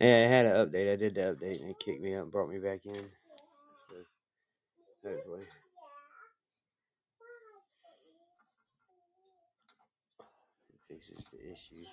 Yeah, 0.00 0.24
I 0.24 0.28
had 0.28 0.46
an 0.46 0.52
update. 0.66 0.92
I 0.92 0.96
did 0.96 1.14
the 1.14 1.20
update 1.22 1.60
and 1.62 1.70
it 1.70 1.76
kicked 1.84 2.02
me 2.02 2.14
out 2.14 2.24
and 2.24 2.32
brought 2.32 2.50
me 2.50 2.58
back 2.58 2.80
in. 2.86 3.23
So 5.04 5.10
hopefully. 5.10 5.42
It 10.70 10.80
fixes 10.88 11.26
the 11.32 11.52
issue. 11.52 11.84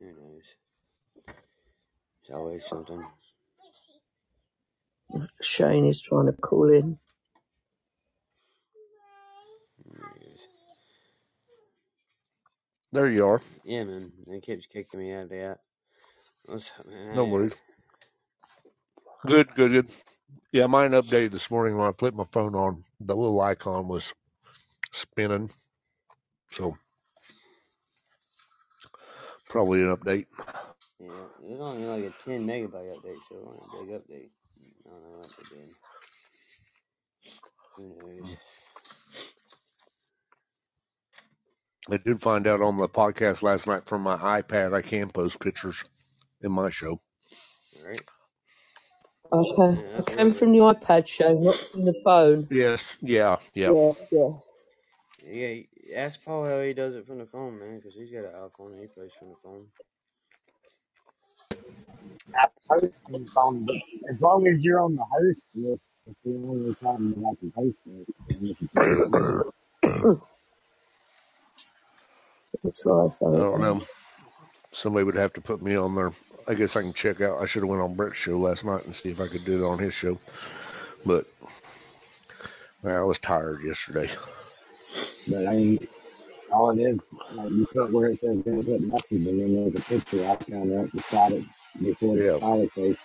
Who 0.00 0.06
knows? 0.06 0.44
It's 2.22 2.30
always 2.32 2.66
something. 2.66 3.02
Shane 5.40 5.86
is 5.86 6.02
trying 6.02 6.26
to 6.26 6.32
call 6.32 6.70
in. 6.72 6.98
There 9.84 10.12
it 10.16 10.22
is. 10.34 10.40
There 12.92 13.10
you 13.10 13.26
are. 13.26 13.42
Yeah, 13.64 13.84
man. 13.84 14.12
It 14.28 14.42
keeps 14.44 14.66
kicking 14.66 15.00
me 15.00 15.12
out 15.14 15.24
of 15.24 15.30
the 15.30 15.40
app. 15.42 15.58
What's 16.46 16.70
up, 16.78 16.86
man? 16.86 16.96
No 17.12 17.24
worries. 17.26 17.54
Good, 19.26 19.54
good, 19.54 19.72
good. 19.72 19.90
Yeah, 20.52 20.66
mine 20.66 20.90
updated 20.90 21.32
this 21.32 21.50
morning 21.50 21.76
when 21.76 21.86
I 21.88 21.92
flipped 21.92 22.16
my 22.16 22.26
phone 22.30 22.54
on. 22.54 22.84
The 23.00 23.16
little 23.16 23.40
icon 23.40 23.88
was 23.88 24.12
spinning. 24.92 25.50
So 26.50 26.76
probably 29.48 29.82
an 29.82 29.96
update. 29.96 30.26
Yeah, 31.00 31.08
it's 31.42 31.60
only 31.60 31.86
like 31.86 32.04
a 32.04 32.22
10 32.22 32.46
megabyte 32.46 32.92
update, 32.94 33.18
so 33.28 33.36
it 33.36 33.44
wasn't 33.44 33.74
a 33.74 33.84
big 33.84 33.94
update. 33.94 34.28
I 34.86 34.90
don't 34.90 35.02
know 35.02 35.18
what 35.18 35.32
they 35.50 35.56
did. 35.56 35.68
Who 37.76 37.82
knows? 37.88 38.30
Mm. 38.30 38.38
I 41.90 41.96
did 41.96 42.20
find 42.20 42.46
out 42.46 42.60
on 42.60 42.76
the 42.76 42.88
podcast 42.88 43.42
last 43.42 43.66
night 43.66 43.86
from 43.86 44.02
my 44.02 44.16
iPad 44.16 44.72
I 44.72 44.82
can 44.82 45.10
post 45.10 45.40
pictures 45.40 45.82
in 46.40 46.52
my 46.52 46.70
show. 46.70 47.00
Right? 47.84 48.00
Okay. 49.32 49.80
Yeah, 49.80 49.98
I 49.98 50.02
that's 50.02 50.14
came 50.16 50.32
really 50.32 50.34
from 50.34 50.52
the 50.52 50.60
iPad 50.60 51.06
show, 51.08 51.38
not 51.40 51.56
from 51.72 51.84
the 51.86 51.94
phone. 52.04 52.50
Yes, 52.50 52.96
yeah, 53.02 53.38
yeah. 53.54 53.74
Yeah, 53.74 53.92
yeah. 54.12 54.30
Yeah, 55.26 55.62
ask 55.96 56.24
Paul 56.24 56.46
how 56.46 56.60
he 56.62 56.74
does 56.74 56.94
it 56.94 57.06
from 57.06 57.18
the 57.18 57.26
phone, 57.26 57.58
man, 57.58 57.78
because 57.78 57.94
he's 57.94 58.10
got 58.12 58.24
an 58.24 58.32
iPhone 58.34 58.72
and 58.74 58.80
he 58.82 58.88
plays 58.88 59.12
from 59.18 59.30
the 59.30 59.36
phone. 59.42 59.66
I 62.36 62.46
post 62.70 63.00
from 63.04 63.24
the 63.24 63.30
phone, 63.34 63.66
but 63.66 63.76
as 64.12 64.22
long 64.22 64.46
as 64.48 64.60
you're 64.62 64.80
on 64.82 64.96
the 64.96 65.04
host 65.04 65.48
list, 65.54 65.82
it's 66.08 66.18
the 66.24 66.32
only 66.32 66.74
time 66.82 67.10
that 67.10 67.26
I 67.26 67.34
can 67.40 67.52
post 67.52 67.80
it. 67.86 68.08
And 68.30 68.50
if 68.50 68.58
you 68.62 68.68
post 68.76 69.10
it, 69.14 69.44
I 72.64 73.02
something. 73.14 73.38
don't 73.38 73.60
know. 73.60 73.82
Somebody 74.72 75.04
would 75.04 75.16
have 75.16 75.32
to 75.34 75.42
put 75.42 75.62
me 75.62 75.76
on 75.76 75.94
there. 75.94 76.12
I 76.48 76.54
guess 76.54 76.76
I 76.76 76.82
can 76.82 76.92
check 76.92 77.20
out. 77.20 77.40
I 77.42 77.46
should 77.46 77.62
have 77.62 77.70
went 77.70 77.82
on 77.82 77.94
Brett's 77.94 78.18
show 78.18 78.38
last 78.38 78.64
night 78.64 78.84
and 78.84 78.94
see 78.94 79.10
if 79.10 79.20
I 79.20 79.28
could 79.28 79.44
do 79.44 79.64
it 79.64 79.68
on 79.68 79.78
his 79.78 79.94
show. 79.94 80.18
But 81.06 81.26
well, 82.82 83.00
I 83.00 83.04
was 83.04 83.18
tired 83.18 83.62
yesterday. 83.64 84.10
but 85.28 85.46
I 85.46 85.54
mean, 85.54 85.88
all 86.52 86.70
it 86.70 86.80
is, 86.80 87.00
like 87.34 87.50
you 87.50 87.66
put 87.72 87.92
where 87.92 88.08
it 88.08 88.20
says 88.20 88.38
gonna 88.44 88.62
put 88.64 88.80
message, 88.82 89.26
and 89.26 89.26
then 89.40 89.54
there's 89.54 89.76
a 89.76 89.80
picture 89.80 90.28
icon 90.30 90.70
right 90.72 90.92
beside 90.92 91.32
it 91.32 91.44
before 91.80 92.16
the 92.16 92.24
Yeah. 92.24 92.38
smiley 92.38 92.70
face. 92.74 92.98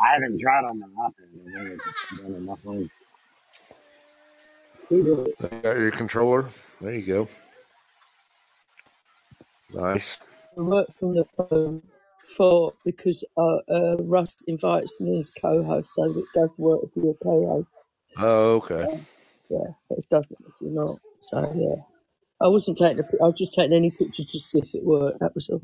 I 0.00 0.14
haven't 0.14 0.40
tried 0.40 0.64
on 0.64 0.80
my 0.80 0.86
iPad. 0.86 1.12
I've 1.48 1.60
only 1.60 1.76
done 2.18 2.34
on 2.36 2.46
my 2.46 2.56
phone. 2.64 2.90
Got 5.62 5.78
your 5.78 5.90
controller. 5.92 6.46
There 6.80 6.94
you 6.94 7.06
go. 7.06 7.28
Nice. 9.72 10.18
Work 10.66 10.88
from 10.98 11.14
the 11.14 11.26
phone 11.36 11.82
for 12.36 12.74
because 12.84 13.24
uh, 13.36 13.58
uh, 13.70 13.96
Russ 14.00 14.36
invites 14.48 15.00
me 15.00 15.20
as 15.20 15.30
co-host, 15.30 15.88
so 15.94 16.04
it 16.04 16.26
does 16.34 16.50
work 16.58 16.82
if 16.84 16.90
you're 16.96 17.14
co-host. 17.22 17.68
Oh, 18.18 18.56
okay. 18.56 18.86
Yeah, 19.50 19.68
but 19.88 19.98
it 19.98 20.06
doesn't 20.10 20.38
if 20.46 20.54
you're 20.60 20.72
not. 20.72 20.98
So 21.22 21.52
yeah, 21.56 21.82
I 22.40 22.48
wasn't 22.48 22.78
taking. 22.78 23.00
A, 23.00 23.24
I 23.24 23.26
was 23.28 23.38
just 23.38 23.54
taking 23.54 23.74
any 23.76 23.90
pictures 23.90 24.28
to 24.32 24.40
see 24.40 24.58
if 24.60 24.74
it 24.74 24.84
worked. 24.84 25.20
That 25.20 25.34
was 25.34 25.50
all. 25.50 25.62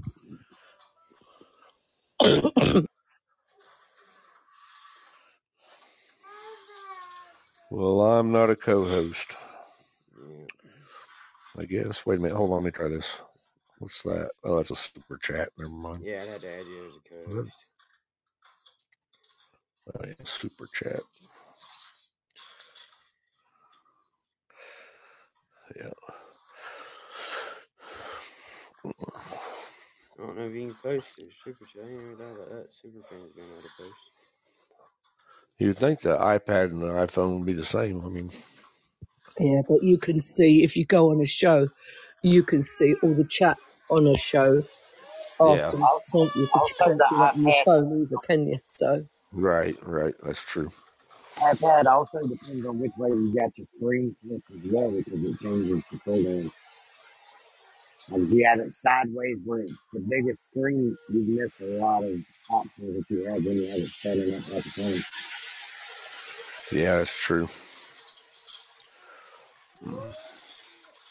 Well, 7.71 8.01
I'm 8.03 8.33
not 8.33 8.51
a 8.51 8.57
co-host. 8.57 9.37
I 11.59 11.65
guess. 11.67 12.07
Wait 12.07 12.19
a 12.19 12.23
minute. 12.23 12.37
Hold 12.37 12.51
on. 12.51 12.57
Let 12.59 12.65
me 12.65 12.71
try 12.73 12.89
this. 12.89 13.21
What's 13.79 14.03
that? 14.05 14.31
Oh, 14.45 14.57
that's 14.57 14.71
a 14.73 14.77
super 14.77 15.19
chat. 15.19 15.51
Never 15.59 15.71
mind. 15.71 16.05
Yeah, 16.05 16.23
I 16.23 16.33
had 16.33 16.43
to 16.43 16.49
add 16.53 16.67
you 16.67 16.87
as 16.89 16.97
a 16.97 17.09
co-host. 17.11 17.53
Oh, 19.95 20.07
yeah, 20.07 20.15
super 20.25 20.67
chat. 20.69 21.01
Yeah. 25.77 25.91
I 30.19 30.23
don't 30.23 30.37
know 30.37 30.45
if 30.45 30.55
you 30.55 30.69
can 30.69 30.77
post 30.83 31.19
your 31.19 31.29
super 31.45 31.65
chat. 31.67 31.83
I 31.85 31.89
ain't 31.91 32.03
even 32.03 32.17
thought 32.17 32.33
about 32.35 32.51
that. 32.51 32.69
Super 32.73 33.03
fans 33.11 33.33
being 33.37 33.49
able 33.49 33.63
to 33.63 33.69
post. 33.79 34.01
You'd 35.59 35.79
think 35.79 36.01
the 36.03 36.17
iPad 36.19 36.67
and 36.73 36.83
the 36.83 36.89
iPhone 36.89 37.39
would 37.39 37.47
be 37.47 37.55
the 37.55 37.65
same. 37.65 38.05
I 38.05 38.09
mean, 38.09 38.31
Yeah, 39.39 39.63
but 39.69 39.83
you 39.83 39.99
can 39.99 40.21
see 40.21 40.65
if 40.65 40.77
you 40.77 40.87
go 40.87 41.11
on 41.11 41.21
a 41.21 41.27
show, 41.27 41.69
you 42.23 42.43
can 42.45 42.63
see 42.63 42.95
all 43.03 43.15
the 43.15 43.25
chat 43.27 43.59
on 43.91 44.07
a 44.09 44.17
show 44.17 44.63
yeah, 45.41 45.73
after, 45.73 45.77
can't 46.13 46.35
you? 46.37 46.49
But 46.55 46.69
you 46.71 46.75
Also, 46.79 46.85
can't 46.85 46.99
the 46.99 47.05
do 47.09 47.19
that 47.19 47.35
on 47.35 47.43
your 47.45 47.55
iPad 47.55 47.65
phone 47.65 47.99
either, 48.03 48.19
can 48.19 48.49
you? 48.49 48.59
So 48.67 49.07
right, 49.33 49.77
right. 49.83 50.15
That's 50.23 50.43
true. 50.43 50.71
iPad 51.39 51.87
also 51.87 52.21
depends 52.27 52.67
on 52.67 52.79
which 52.81 52.93
way 52.99 53.11
you 53.11 53.35
got 53.39 53.57
your 53.59 53.67
screen 53.77 54.17
flipped 54.23 54.51
as 54.57 54.65
well 54.73 54.91
because 54.91 55.25
it 55.25 55.41
changes 55.41 55.85
the 55.93 55.99
program. 55.99 56.53
Like 58.11 58.23
if 58.23 58.31
you 58.31 58.47
have 58.49 58.61
it 58.61 58.75
sideways 58.75 59.41
where 59.45 59.61
it's 59.61 59.73
the 59.93 60.01
biggest 60.01 60.47
screen, 60.47 60.97
you 61.11 61.23
miss 61.41 61.55
a 61.61 61.79
lot 61.81 62.05
of 62.05 62.21
options 62.51 62.97
that 62.97 63.05
you 63.11 63.25
have 63.27 63.45
when 63.45 63.57
you 63.57 63.69
have 63.69 63.81
it 63.81 63.91
standing 63.91 64.35
up 64.35 64.49
like 64.53 64.67
a 64.67 64.71
phone. 64.71 65.05
Yeah, 66.73 66.99
that's 66.99 67.19
true. 67.19 67.49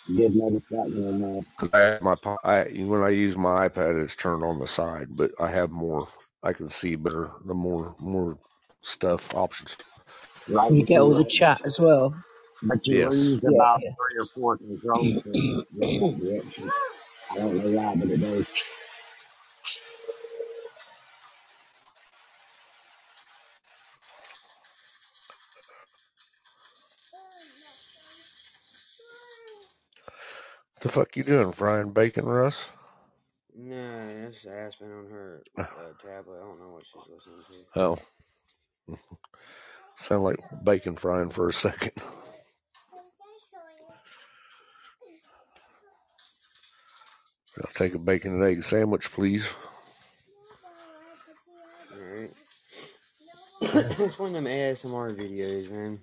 You 0.08 0.18
did 0.18 0.36
notice 0.36 0.64
that 0.72 0.90
when 0.90 1.24
uh, 1.40 1.42
Cause 1.58 1.70
I 1.74 1.80
have 1.80 2.02
my 2.04 2.16
po- 2.16 2.40
I 2.44 2.66
when 2.66 3.04
I 3.04 3.10
use 3.10 3.38
my 3.38 3.70
iPad, 3.70 4.04
it's 4.04 4.16
turned 4.16 4.44
on 4.44 4.60
the 4.60 4.68
side, 4.68 5.08
but 5.12 5.32
I 5.40 5.50
have 5.52 5.72
more. 5.72 6.08
I 6.44 6.54
can 6.54 6.70
see 6.70 6.96
better. 6.96 7.32
The 7.46 7.54
more 7.56 7.96
more 8.00 8.38
stuff 8.82 9.34
options. 9.36 9.78
right, 10.50 10.74
you 10.74 10.84
but 10.84 10.86
get 10.86 11.00
you 11.00 11.02
all 11.02 11.14
the 11.16 11.24
lo- 11.24 11.30
chat 11.30 11.62
as 11.66 11.80
well. 11.80 12.16
but 12.64 12.86
you 12.88 13.00
Yes. 13.00 13.10
lose 13.10 13.44
Yeah, 13.44 13.52
about 13.56 13.82
yeah. 13.82 13.92
three 13.98 14.20
or 14.20 14.28
four 14.36 14.58
controls 14.58 15.18
in 15.26 15.64
that 15.80 16.18
direction. 16.20 16.72
I 17.32 17.36
don't 17.38 17.58
know 17.58 17.72
why, 17.82 17.96
but 17.96 18.10
it 18.10 18.18
does. 18.22 18.50
The 30.86 30.92
fuck 30.92 31.18
you 31.18 31.24
doing? 31.24 31.52
Frying 31.52 31.90
bacon, 31.94 32.26
Russ? 32.26 32.70
No, 33.58 34.22
that's 34.22 34.46
Aspen 34.46 34.92
on 34.92 35.10
her 35.10 35.42
uh, 35.58 35.64
tablet. 36.00 36.38
I 36.38 36.46
don't 36.46 36.60
know 36.60 36.74
what 36.74 36.86
she's 36.86 37.02
listening 37.12 37.66
to. 37.74 37.82
Oh, 37.82 37.98
sound 39.98 40.24
like 40.24 40.38
bacon 40.64 40.96
frying 40.96 41.32
for 41.32 41.50
a 41.50 41.54
second. 41.54 41.94
I'll 47.58 47.72
take 47.74 47.96
a 47.96 48.00
bacon 48.00 48.36
and 48.36 48.44
egg 48.44 48.64
sandwich, 48.64 49.12
please. 49.12 49.50
Alright. 51.92 52.32
it's 53.62 54.20
one 54.20 54.36
of 54.36 54.44
them 54.44 54.46
ASMR 54.46 55.18
videos, 55.18 55.72
man. 55.72 56.00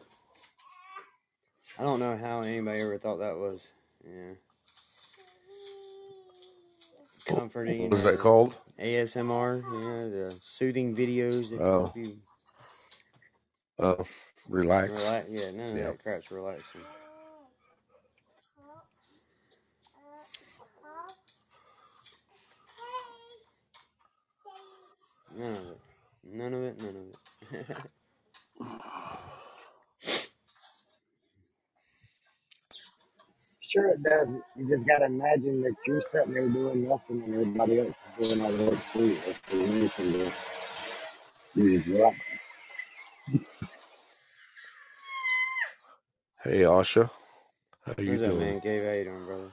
I 1.78 1.84
don't 1.84 2.00
know 2.00 2.16
how 2.16 2.40
anybody 2.40 2.80
ever 2.80 2.98
thought 2.98 3.18
that 3.18 3.36
was, 3.36 3.60
yeah, 4.04 4.32
comforting. 7.34 7.82
What 7.90 7.98
is 7.98 8.04
that 8.04 8.18
called? 8.18 8.54
ASMR, 8.80 9.62
you 9.62 9.80
know, 9.86 10.10
the 10.10 10.36
soothing 10.40 10.94
videos 10.96 11.50
that 11.50 11.60
Oh, 11.60 11.80
help 11.80 11.96
you 11.96 12.18
oh, 13.78 14.04
relax. 14.48 14.90
relax. 14.92 15.26
Yeah, 15.30 15.50
none 15.52 15.70
of 15.72 15.76
Yeah. 15.78 15.88
that 15.88 16.02
crap's 16.02 16.30
relaxing. 16.30 16.80
None 25.34 25.52
of 25.52 25.56
it. 25.56 25.80
None 26.24 26.54
of 26.54 26.62
it. 26.62 26.82
None 26.82 26.96
of 26.96 27.60
it. 27.60 27.76
Sure, 33.72 33.88
it 33.90 34.02
does. 34.04 34.30
You 34.56 34.68
just 34.68 34.86
gotta 34.86 35.06
imagine 35.06 35.62
that 35.62 35.74
you're 35.86 36.02
sitting 36.12 36.34
there 36.34 36.48
doing 36.50 36.88
nothing 36.88 37.22
and 37.24 37.34
everybody 37.34 37.80
else 37.80 37.90
is 37.90 37.96
doing 38.18 38.42
all 38.42 38.52
the 38.52 38.64
work 38.64 38.80
for 38.92 39.00
you. 39.00 39.18
That's 39.26 39.40
the 39.50 39.58
only 39.62 39.88
thing 39.88 40.12
to 40.14 40.32
do 41.56 41.74
is 41.76 41.86
relax. 41.88 42.18
Hey, 46.44 46.60
Asha, 46.62 47.10
how 47.86 47.94
you 47.98 48.18
What's 48.18 48.24
up, 48.24 48.36
doing? 48.36 48.38
man? 48.38 48.60
Gabe, 48.60 48.84
how 48.84 48.92
you 48.92 49.04
doing, 49.04 49.24
brother? 49.26 49.52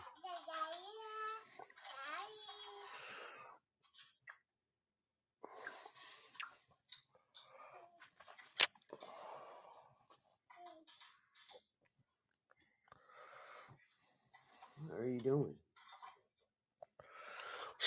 How 14.89 14.97
are 15.03 15.05
you 15.08 15.21
doing? 15.21 15.55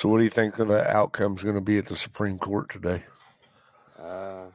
So, 0.03 0.09
what 0.09 0.19
do 0.19 0.25
you 0.25 0.31
think 0.31 0.59
of 0.59 0.67
the 0.67 0.85
outcome's 0.85 1.45
going 1.45 1.55
to 1.55 1.61
be 1.61 1.79
at 1.79 1.87
the 1.87 1.95
Supreme 1.95 2.37
Court 2.37 2.69
today? 2.69 3.05
Uh, 3.97 4.47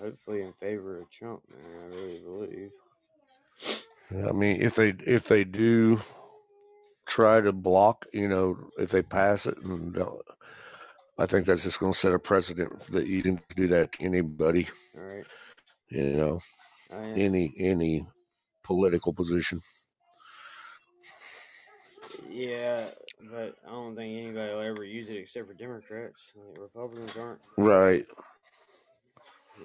hopefully 0.00 0.42
in 0.42 0.52
favor 0.54 0.98
of 0.98 1.08
Trump, 1.12 1.40
man. 1.48 1.70
I 1.84 1.94
really 1.94 2.18
believe. 2.18 2.70
I 4.28 4.32
mean, 4.32 4.60
if 4.60 4.74
they 4.74 4.88
if 5.06 5.28
they 5.28 5.44
do 5.44 6.00
try 7.06 7.40
to 7.40 7.52
block, 7.52 8.06
you 8.12 8.26
know, 8.26 8.58
if 8.76 8.90
they 8.90 9.02
pass 9.02 9.46
it, 9.46 9.56
and 9.58 9.96
I 11.16 11.26
think 11.26 11.46
that's 11.46 11.62
just 11.62 11.78
going 11.78 11.92
to 11.92 11.98
set 11.98 12.12
a 12.12 12.18
precedent 12.18 12.80
that 12.90 13.06
you 13.06 13.22
can 13.22 13.40
do 13.54 13.68
that 13.68 13.92
to 13.92 14.02
anybody, 14.02 14.66
All 14.96 15.04
right. 15.04 15.24
you 15.90 16.12
know, 16.16 16.40
any 16.90 17.54
any 17.56 18.04
political 18.64 19.12
position. 19.12 19.60
Yeah, 22.38 22.90
but 23.32 23.56
I 23.66 23.70
don't 23.70 23.96
think 23.96 24.16
anybody 24.16 24.54
will 24.54 24.60
ever 24.60 24.84
use 24.84 25.08
it 25.08 25.16
except 25.16 25.48
for 25.48 25.54
Democrats. 25.54 26.22
Like, 26.36 26.60
Republicans 26.60 27.10
aren't. 27.18 27.40
Right, 27.56 28.06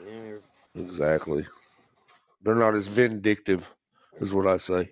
Yeah, 0.08 0.38
exactly. 0.76 1.46
They're 2.42 2.56
not 2.56 2.74
as 2.74 2.88
vindictive, 2.88 3.70
is 4.20 4.34
what 4.34 4.48
I 4.48 4.58
say. 4.58 4.90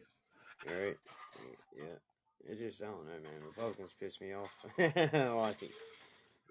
right. 0.67 0.95
Yeah, 1.75 1.85
it's 2.47 2.59
just 2.59 2.83
I 2.83 2.85
don't 2.85 3.05
know, 3.07 3.13
man. 3.13 3.47
Republicans 3.47 3.95
piss 3.99 4.21
me 4.21 4.33
off. 4.33 4.53
like 4.77 5.71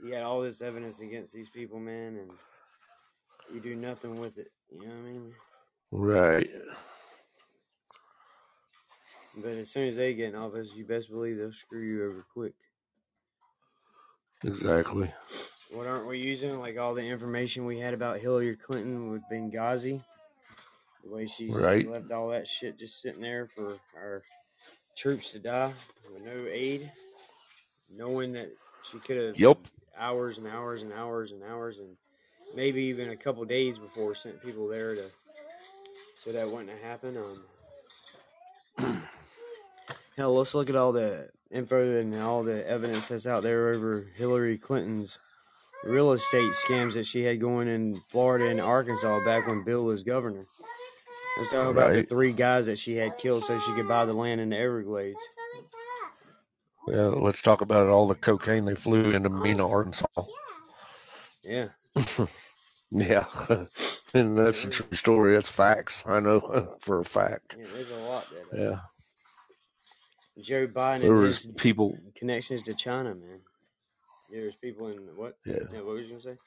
you 0.03 0.11
got 0.11 0.23
all 0.25 0.43
this 0.43 0.61
evidence 0.63 0.99
against 0.99 1.33
these 1.33 1.49
people, 1.49 1.79
man, 1.79 2.17
and 2.17 2.31
you 3.55 3.61
do 3.61 3.77
nothing 3.77 4.19
with 4.19 4.37
it. 4.37 4.51
You 4.73 4.81
know 4.81 4.95
what 4.95 4.99
I 4.99 5.13
mean? 5.13 5.33
Right. 5.93 6.51
But 9.43 9.53
as 9.53 9.71
soon 9.71 9.89
as 9.89 9.97
they 9.97 10.15
get 10.15 10.31
in 10.31 10.35
office, 10.35 10.73
you 10.75 10.85
best 10.85 11.11
believe 11.11 11.39
they'll 11.39 11.53
screw 11.53 11.83
you 11.83 12.05
over 12.05 12.25
quick. 12.33 12.55
Exactly. 14.45 15.13
What 15.71 15.87
aren't 15.87 16.09
we 16.09 16.19
using? 16.19 16.59
Like 16.59 16.79
all 16.79 16.95
the 16.95 17.03
information 17.03 17.65
we 17.65 17.79
had 17.79 17.95
about 17.95 18.19
Hillary 18.21 18.57
Clinton 18.57 19.11
with 19.11 19.23
Benghazi, 19.31 20.03
the 21.03 21.11
way 21.11 21.27
she's 21.27 21.55
Right. 21.55 21.87
left 21.87 22.11
all 22.11 22.29
that 22.31 22.49
shit 22.49 22.79
just 22.79 23.01
sitting 23.01 23.23
there 23.23 23.47
for 23.47 23.79
our 23.95 24.23
troops 24.97 25.31
to 25.33 25.39
die 25.39 25.73
with 26.13 26.23
no 26.23 26.47
aid, 26.47 26.91
knowing 27.91 28.33
that 28.33 28.51
she 28.83 28.99
could 28.99 29.17
have 29.17 29.37
Yep. 29.39 29.59
hours 29.97 30.39
and 30.39 30.47
hours 30.47 30.83
and 30.83 30.93
hours 30.93 31.33
and 31.33 31.43
hours 31.43 31.79
and 31.79 31.97
maybe 32.55 32.85
even 32.85 33.11
a 33.11 33.17
couple 33.17 33.45
days 33.45 33.79
before 33.79 34.15
sent 34.15 34.43
people 34.43 34.67
there 34.67 34.95
to 34.95 35.11
so 36.17 36.33
that 36.33 36.49
wouldn't 36.51 36.71
have 36.71 36.81
happened. 36.81 37.17
Um, 37.17 37.45
hell, 40.21 40.35
let's 40.35 40.55
look 40.55 40.69
at 40.69 40.77
all 40.77 40.93
the 40.93 41.29
info 41.51 41.99
and 41.99 42.15
all 42.21 42.43
the 42.43 42.67
evidence 42.69 43.09
that's 43.09 43.27
out 43.27 43.43
there 43.43 43.71
over 43.71 44.07
Hillary 44.17 44.59
Clinton's 44.59 45.19
real 45.83 46.13
estate 46.13 46.53
scams 46.67 46.93
that 46.93 47.07
she 47.07 47.25
had 47.25 47.41
going 47.41 47.69
in 47.69 48.01
Florida 48.11 48.49
and 48.49 48.61
Arkansas 48.61 49.25
back 49.25 49.47
when 49.47 49.65
Bill 49.65 49.83
was 49.83 50.03
governor. 50.03 50.45
Let's 51.39 51.51
talk 51.51 51.69
about 51.71 51.93
the 51.93 52.03
three 52.03 52.33
guys 52.33 52.67
that 52.67 52.79
she 52.79 52.97
had 52.97 53.17
killed 53.17 53.45
so 53.45 53.59
she 53.61 53.73
could 53.73 53.89
buy 53.89 54.05
the 54.05 54.13
land 54.13 54.43
in 54.43 54.51
the 54.51 54.59
Everglades. 54.59 55.19
Yeah. 56.87 57.07
Let's 57.07 57.41
talk 57.41 57.63
about 57.63 57.89
all 57.89 58.07
the 58.07 58.15
cocaine 58.15 58.67
they 58.67 58.75
flew 58.75 59.13
into 59.13 59.31
Mena, 59.31 59.67
Arkansas. 59.67 60.07
Yeah, 61.43 61.69
Yeah. 62.91 63.25
and 64.15 64.37
that's 64.37 64.65
a 64.65 64.69
true 64.69 64.93
story. 64.93 65.35
That's 65.35 65.49
facts. 65.49 66.05
I 66.07 66.21
know 66.21 66.77
for 66.81 67.01
a 67.01 67.05
fact. 67.05 67.57
yeah. 67.59 67.67
There's 67.73 67.91
a 67.91 67.97
lot 68.01 68.29
that 68.31 68.59
uh, 68.59 68.71
Yeah. 68.71 68.79
Joe 70.43 70.67
Biden 70.69 71.03
There 71.03 71.15
was 71.15 71.41
people. 71.57 71.99
connections 72.17 72.63
to 72.65 72.75
China, 72.75 73.15
man. 73.15 73.41
There's 74.31 74.57
people 74.57 74.89
in 74.89 74.99
what? 75.17 75.39
Yeah. 75.47 75.55
Yeah, 75.73 75.81
what 75.83 75.97
was 75.97 76.05
you 76.07 76.11
gonna 76.19 76.23
say? 76.23 76.39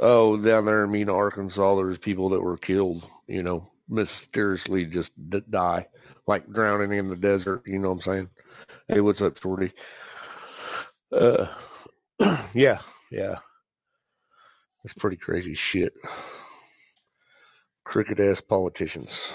Oh, 0.00 0.36
down 0.38 0.66
there 0.66 0.84
in 0.84 0.92
Mena, 0.92 1.14
Arkansas, 1.14 1.76
there's 1.76 1.98
people 1.98 2.30
that 2.30 2.42
were 2.42 2.58
killed, 2.58 3.04
you 3.28 3.42
know, 3.42 3.70
mysteriously 3.88 4.86
just 4.86 5.12
d- 5.30 5.42
die, 5.50 5.88
like 6.26 6.50
drowning 6.52 6.92
in 6.98 7.08
the 7.08 7.16
desert. 7.16 7.62
You 7.66 7.78
know 7.80 7.90
what 7.90 7.94
I'm 7.96 8.00
saying? 8.02 8.30
Hey, 8.88 9.00
what's 9.00 9.22
up, 9.22 9.38
Shorty? 9.38 9.72
Uh, 11.12 11.48
yeah, 12.54 12.80
yeah. 13.10 13.38
It's 14.84 14.94
pretty 14.94 15.16
crazy 15.18 15.54
shit. 15.54 15.94
Crooked 17.84 18.20
ass 18.20 18.40
politicians. 18.40 19.32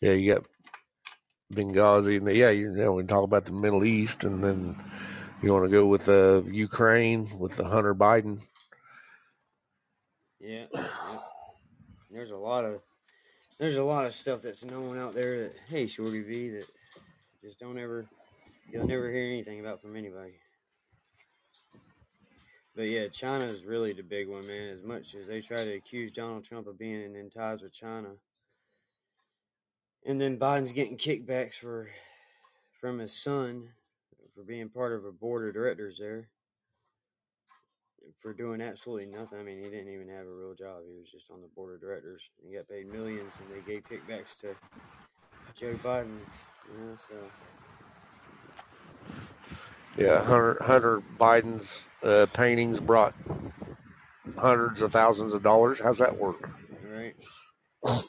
Yeah, 0.00 0.12
you 0.12 0.34
got 0.34 0.44
Benghazi, 1.52 2.18
and 2.18 2.36
yeah, 2.36 2.50
you 2.50 2.70
know, 2.70 2.92
we 2.92 3.04
talk 3.04 3.24
about 3.24 3.44
the 3.44 3.52
Middle 3.52 3.84
East, 3.84 4.24
and 4.24 4.42
then 4.42 4.76
you 5.42 5.52
want 5.52 5.64
to 5.64 5.70
go 5.70 5.86
with 5.86 6.08
uh, 6.08 6.42
Ukraine 6.42 7.28
with 7.38 7.56
the 7.56 7.64
Hunter 7.64 7.94
Biden. 7.94 8.40
Yeah, 10.40 10.66
yeah. 10.72 10.86
There's 12.10 12.30
a 12.30 12.36
lot 12.36 12.64
of 12.64 12.80
there's 13.58 13.76
a 13.76 13.82
lot 13.82 14.06
of 14.06 14.14
stuff 14.14 14.40
that's 14.40 14.64
known 14.64 14.98
out 14.98 15.14
there 15.14 15.44
that 15.44 15.56
hey, 15.68 15.86
Shorty 15.86 16.22
V, 16.22 16.50
that 16.50 16.66
just 17.42 17.58
don't 17.58 17.78
ever 17.78 18.06
you'll 18.70 18.86
never 18.86 19.10
hear 19.10 19.24
anything 19.24 19.60
about 19.60 19.80
from 19.80 19.96
anybody. 19.96 20.34
But 22.76 22.88
yeah, 22.88 23.08
China 23.08 23.46
is 23.46 23.64
really 23.64 23.92
the 23.92 24.04
big 24.04 24.28
one, 24.28 24.46
man. 24.46 24.68
As 24.68 24.84
much 24.84 25.16
as 25.16 25.26
they 25.26 25.40
try 25.40 25.64
to 25.64 25.74
accuse 25.74 26.12
Donald 26.12 26.44
Trump 26.44 26.68
of 26.68 26.78
being 26.78 27.16
in 27.16 27.30
ties 27.30 27.62
with 27.62 27.72
China, 27.72 28.10
and 30.06 30.20
then 30.20 30.38
Biden's 30.38 30.72
getting 30.72 30.96
kickbacks 30.96 31.54
for 31.54 31.90
from 32.80 32.98
his 32.98 33.12
son 33.12 33.70
for 34.34 34.44
being 34.44 34.68
part 34.68 34.92
of 34.92 35.04
a 35.04 35.12
board 35.12 35.48
of 35.48 35.54
directors 35.54 35.98
there 35.98 36.28
for 38.20 38.32
doing 38.32 38.60
absolutely 38.60 39.06
nothing. 39.06 39.38
I 39.38 39.42
mean, 39.42 39.58
he 39.58 39.68
didn't 39.68 39.92
even 39.92 40.08
have 40.08 40.26
a 40.26 40.32
real 40.32 40.54
job. 40.54 40.82
He 40.86 40.98
was 40.98 41.10
just 41.10 41.30
on 41.30 41.40
the 41.40 41.48
board 41.48 41.74
of 41.74 41.80
directors. 41.80 42.22
He 42.46 42.54
got 42.54 42.68
paid 42.68 42.90
millions, 42.90 43.32
and 43.38 43.50
they 43.50 43.72
gave 43.72 43.82
kickbacks 43.84 44.38
to 44.40 44.54
Joe 45.56 45.74
Biden. 45.82 46.18
You 46.70 46.84
know, 46.84 46.96
so 47.08 47.16
Yeah, 49.96 50.22
Hunter 50.22 50.58
Hunter 50.62 51.02
Biden's 51.18 51.86
uh, 52.02 52.26
paintings 52.32 52.78
brought 52.80 53.14
hundreds 54.36 54.82
of 54.82 54.92
thousands 54.92 55.34
of 55.34 55.42
dollars. 55.42 55.80
How's 55.80 55.98
that 55.98 56.16
work? 56.16 56.48
right. 56.84 57.14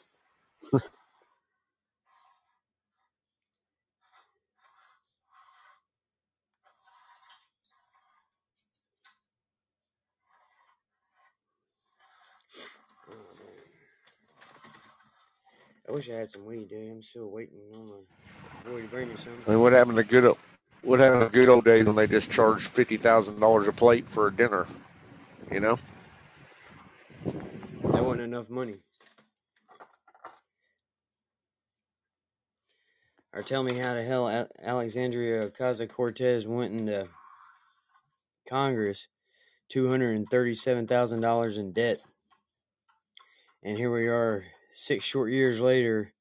I 15.90 15.92
wish 15.92 16.08
I 16.08 16.14
had 16.14 16.30
some 16.30 16.44
weed, 16.44 16.68
dude. 16.68 16.88
I'm 16.88 17.02
still 17.02 17.28
waiting 17.28 17.58
on 17.74 17.84
my 17.86 18.70
boy 18.70 18.82
to 18.82 18.86
bring 18.86 19.08
me 19.08 19.16
some. 19.16 19.32
I 19.48 19.50
mean, 19.50 19.60
what 19.60 19.72
happened 19.72 19.96
to 19.96 20.04
good? 20.04 20.24
old, 20.24 20.38
What 20.82 21.00
happened 21.00 21.32
to 21.32 21.36
good 21.36 21.48
old 21.48 21.64
days 21.64 21.84
when 21.84 21.96
they 21.96 22.06
just 22.06 22.30
charged 22.30 22.68
fifty 22.68 22.96
thousand 22.96 23.40
dollars 23.40 23.66
a 23.66 23.72
plate 23.72 24.06
for 24.08 24.28
a 24.28 24.32
dinner? 24.32 24.68
You 25.50 25.58
know? 25.58 25.78
That 27.24 28.04
wasn't 28.04 28.20
enough 28.20 28.48
money. 28.48 28.76
Or 33.32 33.42
tell 33.42 33.64
me 33.64 33.76
how 33.76 33.94
the 33.94 34.04
hell 34.04 34.46
Alexandria 34.62 35.50
Ocasio 35.50 35.88
Cortez 35.88 36.46
went 36.46 36.72
into 36.72 37.08
Congress 38.48 39.08
two 39.68 39.88
hundred 39.88 40.14
and 40.14 40.28
thirty-seven 40.30 40.86
thousand 40.86 41.20
dollars 41.20 41.56
in 41.56 41.72
debt, 41.72 42.00
and 43.64 43.76
here 43.76 43.92
we 43.92 44.06
are 44.06 44.44
six 44.72 45.04
short 45.04 45.30
years 45.30 45.60
later, 45.60 46.12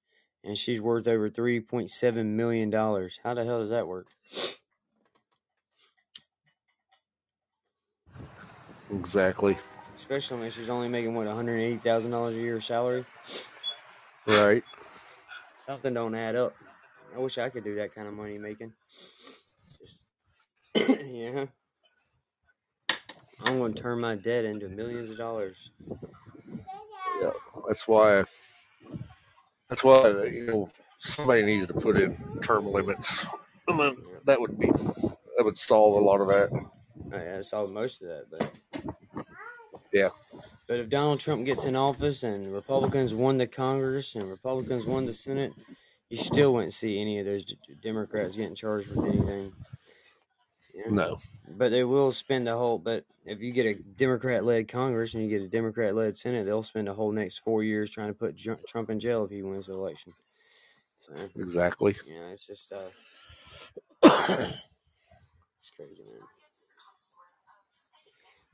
and 0.43 0.57
she's 0.57 0.81
worth 0.81 1.07
over 1.07 1.29
three 1.29 1.59
point 1.59 1.89
seven 1.91 2.35
million 2.35 2.69
dollars. 2.69 3.19
How 3.23 3.33
the 3.33 3.45
hell 3.45 3.59
does 3.59 3.69
that 3.69 3.87
work? 3.87 4.07
Exactly. 8.91 9.57
Especially 9.95 10.39
when 10.39 10.49
she's 10.49 10.69
only 10.69 10.87
making 10.87 11.13
what 11.13 11.27
one 11.27 11.35
hundred 11.35 11.57
eighty 11.57 11.77
thousand 11.77 12.11
dollars 12.11 12.35
a 12.35 12.39
year 12.39 12.59
salary. 12.61 13.05
Right. 14.25 14.63
Something 15.67 15.93
don't 15.93 16.15
add 16.15 16.35
up. 16.35 16.55
I 17.15 17.19
wish 17.19 17.37
I 17.37 17.49
could 17.49 17.63
do 17.63 17.75
that 17.75 17.93
kind 17.93 18.07
of 18.07 18.13
money 18.13 18.37
making. 18.37 18.73
Just, 19.79 20.03
yeah. 21.07 21.45
I'm 23.41 23.57
going 23.57 23.73
to 23.73 23.81
turn 23.81 23.99
my 23.99 24.15
debt 24.15 24.45
into 24.45 24.67
millions 24.67 25.09
of 25.09 25.17
dollars. 25.17 25.71
Yeah. 27.21 27.31
That's 27.67 27.87
why. 27.87 28.23
That's 29.69 29.83
why 29.83 30.07
you 30.31 30.45
know 30.47 30.71
somebody 30.97 31.43
needs 31.43 31.67
to 31.67 31.73
put 31.73 31.97
in 31.97 32.17
term 32.41 32.65
limits, 32.65 33.25
and 33.67 33.79
then 33.79 33.97
that 34.25 34.39
would 34.41 34.57
be 34.57 34.67
that 34.67 35.43
would 35.45 35.57
solve 35.57 35.95
a 35.95 36.03
lot 36.05 36.21
of 36.21 36.27
that. 36.27 36.49
I, 37.13 37.17
I 37.17 37.37
Oh, 37.37 37.41
saw 37.41 37.67
most 37.67 38.01
of 38.01 38.07
that, 38.07 38.25
but 38.31 38.51
Yeah. 39.93 40.09
but 40.67 40.79
if 40.79 40.89
Donald 40.89 41.19
Trump 41.19 41.45
gets 41.45 41.65
in 41.65 41.75
office 41.75 42.23
and 42.23 42.51
Republicans 42.53 43.13
won 43.13 43.37
the 43.37 43.47
Congress 43.47 44.15
and 44.15 44.29
Republicans 44.29 44.85
won 44.85 45.05
the 45.05 45.13
Senate, 45.13 45.53
you 46.09 46.17
still 46.17 46.53
wouldn't 46.53 46.73
see 46.73 46.99
any 46.99 47.19
of 47.19 47.25
those 47.25 47.45
d- 47.45 47.57
Democrats 47.81 48.35
getting 48.35 48.55
charged 48.55 48.89
with 48.89 49.05
anything. 49.05 49.53
No. 50.87 51.17
But 51.47 51.69
they 51.69 51.83
will 51.83 52.11
spend 52.11 52.47
a 52.47 52.57
whole. 52.57 52.77
But 52.77 53.05
if 53.25 53.41
you 53.41 53.51
get 53.51 53.65
a 53.65 53.73
Democrat-led 53.75 54.67
Congress 54.67 55.13
and 55.13 55.23
you 55.23 55.29
get 55.29 55.41
a 55.41 55.47
Democrat-led 55.47 56.17
Senate, 56.17 56.45
they'll 56.45 56.63
spend 56.63 56.87
the 56.87 56.93
whole 56.93 57.11
next 57.11 57.39
four 57.39 57.63
years 57.63 57.89
trying 57.89 58.09
to 58.09 58.13
put 58.13 58.37
Trump 58.37 58.89
in 58.89 58.99
jail 58.99 59.23
if 59.25 59.31
he 59.31 59.41
wins 59.41 59.67
the 59.67 59.73
election. 59.73 60.13
So 61.07 61.13
Exactly. 61.41 61.95
yeah, 62.05 62.27
it's 62.31 62.45
just 62.45 62.71
uh, 62.71 62.89
it's 64.03 65.71
crazy, 65.75 66.03
man. 66.03 66.21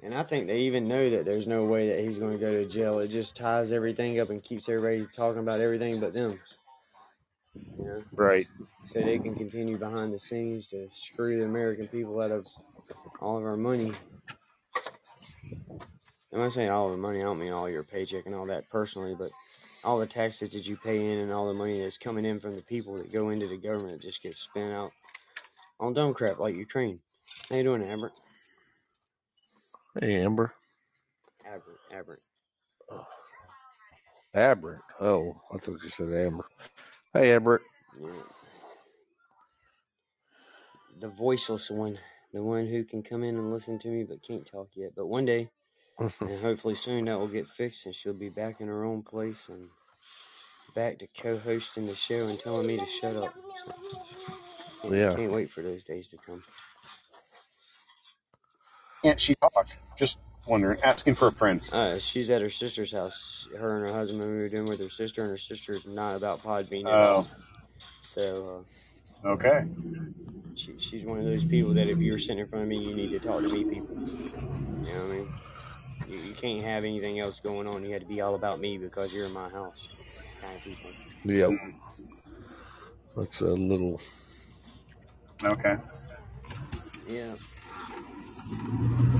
And 0.01 0.13
I 0.13 0.23
think 0.23 0.47
they 0.47 0.59
even 0.59 0.87
know 0.87 1.09
that 1.09 1.25
there's 1.25 1.47
no 1.47 1.65
way 1.65 1.89
that 1.89 1.99
he's 1.99 2.17
going 2.17 2.33
to 2.33 2.37
go 2.37 2.51
to 2.51 2.65
jail. 2.65 2.99
It 2.99 3.07
just 3.07 3.35
ties 3.35 3.71
everything 3.71 4.19
up 4.19 4.29
and 4.29 4.43
keeps 4.43 4.69
everybody 4.69 5.07
talking 5.15 5.39
about 5.39 5.61
everything 5.61 5.99
but 5.99 6.13
them. 6.13 6.39
You 7.77 7.85
know, 7.85 8.03
Right. 8.13 8.47
so 8.87 8.99
they 9.01 9.19
can 9.19 9.35
continue 9.35 9.77
behind 9.77 10.13
the 10.13 10.19
scenes 10.19 10.67
to 10.67 10.89
screw 10.91 11.37
the 11.37 11.45
American 11.45 11.87
people 11.87 12.21
out 12.21 12.31
of 12.31 12.47
all 13.21 13.37
of 13.37 13.43
our 13.43 13.57
money. 13.57 13.91
I'm 16.33 16.39
not 16.41 16.53
saying 16.53 16.69
all 16.69 16.91
the 16.91 16.97
money, 16.97 17.19
I 17.19 17.23
don't 17.23 17.39
mean 17.39 17.53
all 17.53 17.69
your 17.69 17.83
paycheck 17.83 18.25
and 18.25 18.35
all 18.35 18.45
that 18.47 18.69
personally, 18.69 19.15
but 19.17 19.31
all 19.83 19.97
the 19.99 20.07
taxes 20.07 20.49
that 20.49 20.67
you 20.67 20.75
pay 20.75 21.11
in 21.11 21.19
and 21.19 21.31
all 21.31 21.47
the 21.47 21.53
money 21.53 21.81
that's 21.81 21.97
coming 21.97 22.25
in 22.25 22.39
from 22.39 22.55
the 22.55 22.61
people 22.61 22.95
that 22.97 23.11
go 23.13 23.29
into 23.29 23.47
the 23.47 23.57
government 23.57 24.01
just 24.01 24.21
gets 24.21 24.39
spent 24.39 24.73
out 24.73 24.91
on 25.79 25.93
dumb 25.93 26.13
crap 26.13 26.39
like 26.39 26.55
Ukraine. 26.55 26.99
How 27.49 27.57
you 27.57 27.63
doing, 27.63 27.83
Amber? 27.83 28.11
Hey, 29.99 30.21
Amber. 30.23 30.53
Aberrant, 31.45 31.79
Aberrant. 31.91 32.21
Aberrant. 34.33 34.81
Oh, 34.99 35.39
I 35.53 35.57
thought 35.57 35.81
you 35.83 35.89
said 35.89 36.13
Amber. 36.13 36.45
Hey, 37.15 37.33
Aberrant. 37.33 37.63
Yeah. 38.01 38.09
The 40.99 41.09
voiceless 41.09 41.71
one. 41.71 41.99
The 42.33 42.43
one 42.43 42.67
who 42.67 42.83
can 42.85 43.03
come 43.03 43.23
in 43.23 43.37
and 43.37 43.51
listen 43.53 43.79
to 43.79 43.89
me 43.89 44.03
but 44.03 44.23
can't 44.27 44.45
talk 44.45 44.69
yet. 44.75 44.93
But 44.95 45.07
one 45.07 45.25
day, 45.25 45.49
and 46.21 46.41
hopefully 46.41 46.75
soon, 46.75 47.05
that 47.05 47.19
will 47.19 47.27
get 47.29 47.47
fixed 47.49 47.85
and 47.85 47.95
she'll 47.95 48.13
be 48.13 48.29
back 48.29 48.61
in 48.61 48.67
her 48.67 48.85
own 48.85 49.03
place 49.03 49.49
and 49.49 49.69
back 50.75 50.99
to 50.99 51.07
co 51.21 51.37
hosting 51.37 51.87
the 51.87 51.95
show 51.95 52.27
and 52.27 52.39
telling 52.39 52.67
me 52.67 52.77
to 52.77 52.85
shut 52.87 53.15
up. 53.17 53.33
So, 53.65 53.73
can't, 54.81 54.95
Yeah. 54.95 55.15
can't 55.15 55.33
wait 55.33 55.51
for 55.51 55.61
those 55.63 55.83
days 55.83 56.09
to 56.09 56.17
come. 56.17 56.43
Can't 59.03 59.21
she 59.21 59.35
talk? 59.35 59.67
Just 59.97 60.19
wondering, 60.47 60.79
asking 60.81 61.15
for 61.15 61.27
a 61.27 61.31
friend. 61.31 61.61
Uh, 61.71 61.97
she's 61.99 62.29
at 62.29 62.41
her 62.41 62.49
sister's 62.49 62.91
house. 62.91 63.47
Her 63.57 63.77
and 63.79 63.89
her 63.89 63.95
husband 63.95 64.19
moved 64.19 64.53
in 64.53 64.65
with 64.65 64.79
her 64.79 64.89
sister, 64.89 65.21
and 65.21 65.31
her 65.31 65.37
sister's 65.37 65.85
not 65.85 66.15
about 66.15 66.41
Podbean 66.41 66.85
at 66.85 66.93
all. 66.93 67.27
Oh, 67.29 67.35
So 68.01 68.65
okay. 69.25 69.59
uh, 69.59 69.63
she, 70.55 70.73
she's 70.79 71.03
one 71.05 71.19
of 71.19 71.25
those 71.25 71.45
people 71.45 71.73
that 71.73 71.87
if 71.89 71.97
you're 71.99 72.17
sitting 72.17 72.39
in 72.39 72.47
front 72.47 72.63
of 72.63 72.69
me, 72.69 72.77
you 72.77 72.95
need 72.95 73.09
to 73.11 73.19
talk 73.19 73.41
to 73.41 73.49
me, 73.49 73.63
people. 73.63 73.95
You 73.95 74.93
know 74.93 75.05
what 75.07 75.13
I 75.13 75.15
mean? 75.17 75.33
You, 76.07 76.19
you 76.19 76.33
can't 76.35 76.63
have 76.63 76.83
anything 76.83 77.19
else 77.19 77.39
going 77.39 77.67
on. 77.67 77.83
You 77.83 77.91
had 77.91 78.01
to 78.01 78.07
be 78.07 78.21
all 78.21 78.35
about 78.35 78.59
me 78.59 78.77
because 78.77 79.13
you're 79.13 79.25
in 79.25 79.33
my 79.33 79.49
house. 79.49 79.87
Kind 80.41 80.55
of 80.55 80.63
people. 80.63 80.91
Yep. 81.23 81.51
That's 83.17 83.41
a 83.41 83.45
little. 83.45 83.99
Okay. 85.43 85.77
Yeah. 87.09 87.33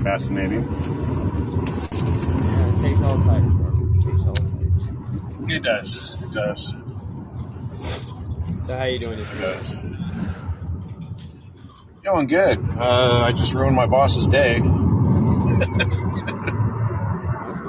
Fascinating. 0.06 0.62
Yeah, 0.62 0.68
it 2.68 2.80
takes 2.80 3.02
all 3.02 3.16
types, 3.24 3.46
Robert. 3.48 3.96
It 3.96 4.04
takes 4.06 4.22
all 4.24 4.34
types. 4.36 5.52
It 5.52 5.62
does. 5.64 6.22
It 6.22 6.30
does. 6.32 6.74
So 8.68 8.78
how 8.78 8.84
you 8.84 8.98
doing 8.98 9.16
this 9.18 9.32
It 9.32 9.40
morning? 9.40 9.58
does. 9.58 9.76
Doing 12.04 12.26
good. 12.28 12.78
Uh, 12.78 13.24
I 13.26 13.32
just 13.32 13.52
ruined 13.52 13.74
my 13.74 13.86
boss's 13.86 14.28
day. 14.28 14.60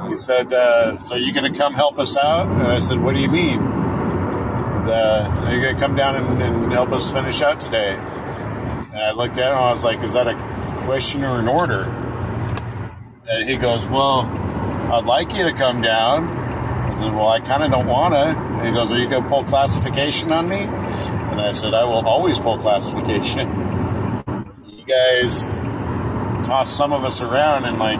He 0.07 0.15
said, 0.15 0.53
uh, 0.53 0.99
"So 0.99 1.15
you 1.15 1.33
going 1.33 1.51
to 1.51 1.57
come 1.57 1.73
help 1.73 1.97
us 1.99 2.15
out?" 2.15 2.47
And 2.47 2.61
I 2.63 2.79
said, 2.79 2.99
"What 2.99 3.15
do 3.15 3.19
you 3.21 3.29
mean?" 3.29 3.59
And, 3.59 4.89
uh, 4.89 5.41
are 5.43 5.53
you 5.53 5.59
going 5.61 5.75
to 5.75 5.81
come 5.81 5.95
down 5.95 6.15
and, 6.15 6.41
and 6.41 6.71
help 6.71 6.91
us 6.91 7.11
finish 7.11 7.41
out 7.41 7.59
today? 7.59 7.95
And 7.95 8.95
I 8.95 9.11
looked 9.11 9.37
at 9.39 9.47
him. 9.51 9.57
And 9.57 9.65
I 9.65 9.71
was 9.73 9.83
like, 9.83 10.01
"Is 10.03 10.13
that 10.13 10.27
a 10.27 10.35
question 10.85 11.23
or 11.25 11.39
an 11.39 11.47
order?" 11.49 12.06
And 13.29 13.49
he 13.49 13.57
goes, 13.57 13.85
"Well, 13.87 14.21
I'd 14.91 15.05
like 15.05 15.35
you 15.35 15.43
to 15.43 15.53
come 15.53 15.81
down." 15.81 16.27
I 16.27 16.93
said, 16.93 17.13
"Well, 17.13 17.27
I 17.27 17.39
kind 17.39 17.63
of 17.63 17.71
don't 17.71 17.87
want 17.87 18.13
to." 18.13 18.19
And 18.19 18.67
he 18.67 18.73
goes, 18.73 18.91
"Are 18.91 18.97
you 18.97 19.09
going 19.09 19.23
to 19.23 19.29
pull 19.29 19.43
classification 19.43 20.31
on 20.31 20.47
me?" 20.47 20.61
And 20.61 21.41
I 21.41 21.51
said, 21.51 21.73
"I 21.73 21.83
will 21.83 22.07
always 22.07 22.39
pull 22.39 22.57
classification." 22.57 23.49
You 24.65 24.85
guys 24.85 25.45
toss 26.47 26.71
some 26.73 26.93
of 26.93 27.03
us 27.03 27.21
around 27.21 27.65
and 27.65 27.77
like 27.77 27.99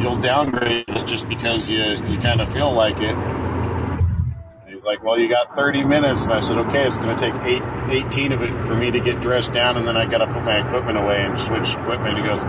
you'll 0.00 0.16
downgrade 0.16 0.88
us 0.90 1.02
just 1.02 1.26
because 1.28 1.70
you 1.70 1.82
you 2.08 2.18
kind 2.18 2.42
of 2.42 2.52
feel 2.52 2.72
like 2.72 2.96
it. 3.00 3.16
He's 4.68 4.84
like, 4.84 5.02
well, 5.02 5.18
you 5.18 5.28
got 5.28 5.56
30 5.56 5.84
minutes, 5.84 6.24
and 6.24 6.34
I 6.34 6.40
said, 6.40 6.58
okay, 6.58 6.84
it's 6.84 6.98
going 6.98 7.16
to 7.16 7.30
take 7.30 7.34
eight, 7.44 7.62
18 7.88 8.32
of 8.32 8.42
it 8.42 8.50
for 8.66 8.74
me 8.74 8.90
to 8.90 9.00
get 9.00 9.20
dressed 9.22 9.54
down, 9.54 9.78
and 9.78 9.86
then 9.86 9.96
I 9.96 10.04
got 10.04 10.18
to 10.18 10.26
put 10.26 10.42
my 10.44 10.66
equipment 10.66 10.98
away 10.98 11.24
and 11.24 11.38
switch 11.38 11.74
equipment. 11.74 12.18
He 12.18 12.24
goes, 12.24 12.42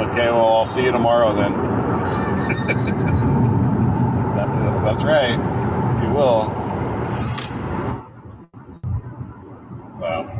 okay, 0.00 0.28
well, 0.30 0.56
I'll 0.58 0.66
see 0.66 0.84
you 0.84 0.92
tomorrow 0.92 1.34
then. 1.34 1.52
That- 4.36 4.82
that's 4.84 5.04
right, 5.04 5.38
you 6.02 6.10
will. 6.10 6.52
So. 9.98 10.30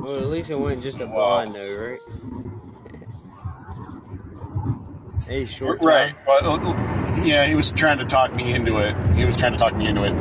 Well, 0.00 0.18
at 0.18 0.26
least 0.28 0.50
it 0.50 0.56
wasn't 0.58 0.82
just 0.84 1.00
a 1.00 1.06
Wow. 1.06 1.08
bond, 1.08 1.54
though, 1.54 1.76
right? 1.76 2.00
hey, 5.26 5.46
short 5.46 5.80
Right. 5.80 6.14
but 6.26 6.44
uh, 6.44 6.54
uh, 6.56 7.22
yeah, 7.24 7.46
he 7.46 7.54
was 7.56 7.72
trying 7.72 7.98
to 7.98 8.06
talk 8.06 8.34
me 8.34 8.54
into 8.54 8.78
it. 8.78 8.96
He 9.16 9.24
was 9.24 9.36
trying 9.36 9.52
to 9.52 9.58
talk 9.58 9.76
me 9.76 9.88
into 9.88 10.04
it. 10.04 10.12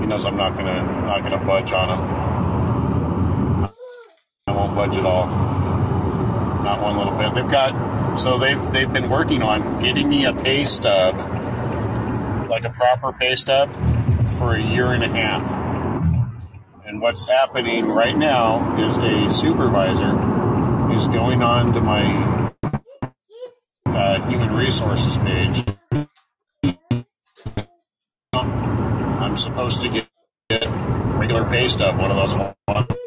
He 0.00 0.06
knows 0.06 0.26
I'm 0.26 0.36
not 0.36 0.56
gonna 0.56 0.82
not 1.06 1.22
gonna 1.24 1.44
budge 1.44 1.72
on 1.72 1.90
him. 1.98 2.37
Budge 4.78 4.96
at 4.96 5.04
all. 5.04 5.26
Not 5.26 6.80
one 6.80 6.96
little 6.96 7.18
bit. 7.18 7.34
They've 7.34 7.50
got 7.50 8.16
so 8.16 8.38
they've 8.38 8.72
they've 8.72 8.92
been 8.92 9.10
working 9.10 9.42
on 9.42 9.80
getting 9.80 10.08
me 10.08 10.24
a 10.24 10.32
pay 10.32 10.62
stub, 10.64 11.16
like 12.48 12.64
a 12.64 12.70
proper 12.70 13.12
pay 13.12 13.34
stub, 13.34 13.74
for 14.38 14.54
a 14.54 14.62
year 14.62 14.92
and 14.92 15.02
a 15.02 15.08
half. 15.08 15.42
And 16.86 17.02
what's 17.02 17.26
happening 17.26 17.88
right 17.88 18.16
now 18.16 18.80
is 18.80 18.96
a 18.98 19.28
supervisor 19.32 20.14
is 20.92 21.08
going 21.08 21.42
on 21.42 21.72
to 21.72 21.80
my 21.80 22.52
uh, 23.84 24.30
human 24.30 24.54
resources 24.54 25.16
page. 25.18 25.64
I'm 28.32 29.36
supposed 29.36 29.80
to 29.82 29.88
get, 29.88 30.08
regular 31.18 31.44
pay 31.50 31.66
stub, 31.66 31.98
one 31.98 32.12
of 32.12 32.16
those 32.16 32.36
ones 32.68 32.97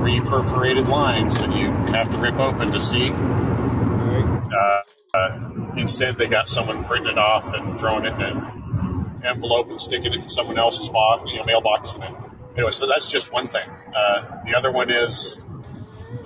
three 0.00 0.20
perforated 0.20 0.88
lines 0.88 1.38
that 1.38 1.54
you 1.54 1.70
have 1.92 2.10
to 2.10 2.16
rip 2.16 2.36
open 2.36 2.72
to 2.72 2.80
see. 2.80 3.10
Uh, 3.10 4.80
uh, 5.12 5.50
instead, 5.76 6.16
they 6.16 6.26
got 6.26 6.48
someone 6.48 6.82
printing 6.84 7.12
it 7.12 7.18
off 7.18 7.52
and 7.52 7.78
throwing 7.78 8.06
it 8.06 8.14
in 8.14 8.22
an 8.22 9.20
envelope 9.26 9.68
and 9.68 9.78
sticking 9.78 10.14
it 10.14 10.20
in 10.20 10.28
someone 10.28 10.58
else's 10.58 10.88
box, 10.88 11.30
you 11.30 11.36
know, 11.36 11.44
mailbox. 11.44 11.94
And 11.94 12.04
then, 12.04 12.14
anyway, 12.56 12.70
so 12.70 12.86
that's 12.86 13.10
just 13.10 13.30
one 13.30 13.46
thing. 13.46 13.68
Uh, 13.94 14.38
the 14.46 14.54
other 14.56 14.72
one 14.72 14.90
is 14.90 15.38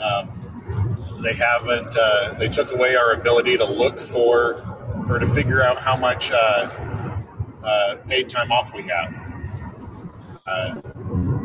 um, 0.00 0.30
they 1.20 1.34
haven't. 1.34 1.96
Uh, 1.96 2.34
they 2.38 2.48
took 2.48 2.72
away 2.72 2.94
our 2.94 3.12
ability 3.12 3.56
to 3.56 3.64
look 3.64 3.98
for 3.98 4.62
or 5.08 5.18
to 5.18 5.26
figure 5.26 5.62
out 5.62 5.78
how 5.78 5.96
much 5.96 6.30
uh, 6.30 6.70
uh, 7.64 7.96
paid 8.06 8.28
time 8.28 8.52
off 8.52 8.72
we 8.72 8.84
have. 8.84 9.20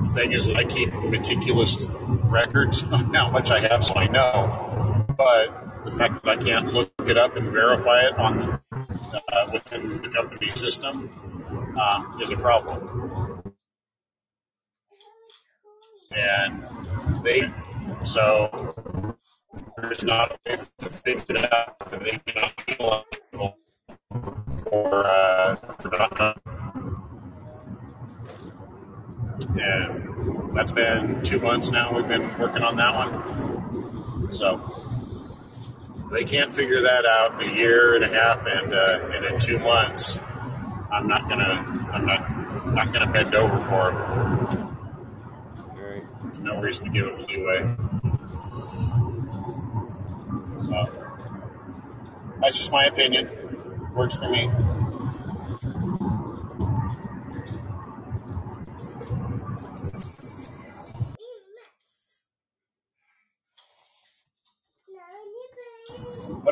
The 0.10 0.16
thing 0.16 0.32
is 0.32 0.48
that 0.48 0.58
I 0.58 0.64
keep 0.64 0.92
meticulous 0.92 1.88
records 1.88 2.84
on 2.84 3.14
how 3.14 3.30
much 3.30 3.52
I 3.52 3.60
have, 3.60 3.84
so 3.84 3.94
I 3.94 4.08
know. 4.08 5.06
But 5.16 5.86
the 5.86 5.92
fact 5.92 6.24
that 6.24 6.28
I 6.28 6.36
can't 6.44 6.74
look 6.74 6.92
it 7.06 7.16
up 7.16 7.36
and 7.38 7.52
verify 7.52 8.08
it 8.08 8.18
on 8.18 8.60
uh, 8.74 9.50
within 9.54 10.02
the 10.02 10.10
company 10.10 10.50
system 10.50 11.76
um, 11.80 12.20
is 12.22 12.32
a 12.32 12.38
problem. 12.38 13.44
And 16.12 17.24
they 17.24 17.48
so 18.04 18.76
there's 19.78 20.04
not 20.04 20.32
a 20.32 20.38
way 20.50 20.58
to 20.80 20.90
figure 20.90 21.38
it 21.38 21.54
out. 21.54 21.80
that 21.92 22.00
They 22.02 22.20
cannot 22.26 22.58
penalize 22.66 23.06
people 23.12 23.58
for 24.64 25.06
uh, 25.06 25.56
for 25.80 25.90
not 25.90 26.42
and 29.46 30.56
that's 30.56 30.72
been 30.72 31.24
two 31.24 31.40
months 31.40 31.72
now. 31.72 31.96
We've 31.96 32.08
been 32.08 32.38
working 32.38 32.64
on 32.64 32.76
that 32.78 32.96
one. 32.96 34.30
So 34.32 34.80
they 36.12 36.24
can't 36.24 36.52
figure 36.52 36.82
that 36.82 37.06
out 37.06 37.42
in 37.42 37.50
a 37.50 37.54
year 37.54 37.96
and 37.96 38.04
a 38.04 38.10
half, 38.10 38.46
and 38.46 38.74
uh, 38.74 39.10
and 39.14 39.26
in 39.26 39.40
two 39.40 39.60
months, 39.60 40.20
I'm 40.92 41.08
not 41.08 41.30
gonna 41.30 41.90
I'm 41.92 42.06
not 42.06 42.68
not 42.74 42.94
gonna 42.94 43.12
bend 43.12 43.36
over 43.36 43.60
for 43.62 43.92
them. 43.92 44.78
Right. 45.76 46.04
There's 46.24 46.40
no 46.40 46.60
reason 46.60 46.86
to 46.86 46.92
give 46.92 47.06
them 47.06 47.26
leeway. 47.28 47.76
So 50.58 50.90
that's 52.42 52.58
just 52.58 52.72
my 52.72 52.86
opinion. 52.86 53.30
Works 53.96 54.18
for 54.18 54.30
me. 54.30 54.50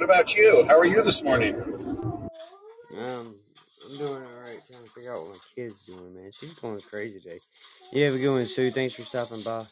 About 0.08 0.36
you? 0.38 0.65
How 0.70 0.80
are 0.80 0.86
you 0.86 1.04
this 1.04 1.22
morning? 1.22 1.56
Um, 2.98 3.36
I'm 3.86 3.98
doing 3.98 4.24
all 4.24 4.41
right. 4.41 4.62
Trying 4.72 4.86
to 4.86 4.89
figure 4.96 5.13
out 5.13 5.22
what 5.24 5.32
my 5.32 5.39
kid's 5.54 5.82
doing, 5.82 6.15
man. 6.15 6.32
She's 6.39 6.54
going 6.54 6.80
crazy 6.82 7.20
today. 7.20 7.39
You 7.91 8.06
have 8.06 8.15
a 8.15 8.20
good 8.20 8.32
one, 8.32 8.46
Sue. 8.46 8.72
Thanks 8.72 8.96
for 8.96 9.02
stopping 9.02 9.41
by. 9.41 9.65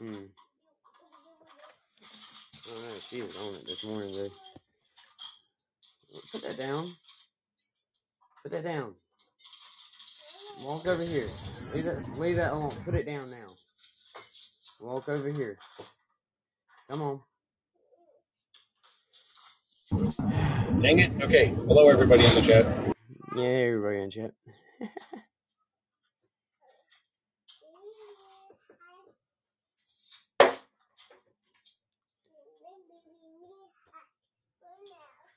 Hmm. 0.00 0.14
I 2.54 2.70
don't 2.70 2.82
know. 2.82 2.94
She 3.08 3.22
was 3.22 3.36
on 3.38 3.54
it 3.54 3.66
this 3.66 3.84
morning, 3.84 4.12
though. 4.12 4.51
Put 6.32 6.42
that 6.42 6.58
down. 6.58 6.90
Put 8.42 8.52
that 8.52 8.64
down. 8.64 8.94
Walk 10.64 10.86
over 10.86 11.02
here. 11.02 11.28
Leave 11.74 11.84
that, 11.86 12.18
leave 12.18 12.36
that 12.36 12.52
alone. 12.52 12.72
Put 12.84 12.94
it 12.94 13.06
down 13.06 13.30
now. 13.30 13.48
Walk 14.80 15.08
over 15.08 15.30
here. 15.30 15.58
Come 16.90 17.02
on. 17.02 17.20
Dang 20.82 20.98
it. 21.00 21.10
Okay. 21.22 21.48
Hello, 21.48 21.88
everybody 21.88 22.24
in 22.24 22.34
the 22.34 22.42
chat. 22.42 22.66
Yeah, 23.36 23.44
everybody 23.44 24.02
in 24.02 24.10
chat. 24.10 24.32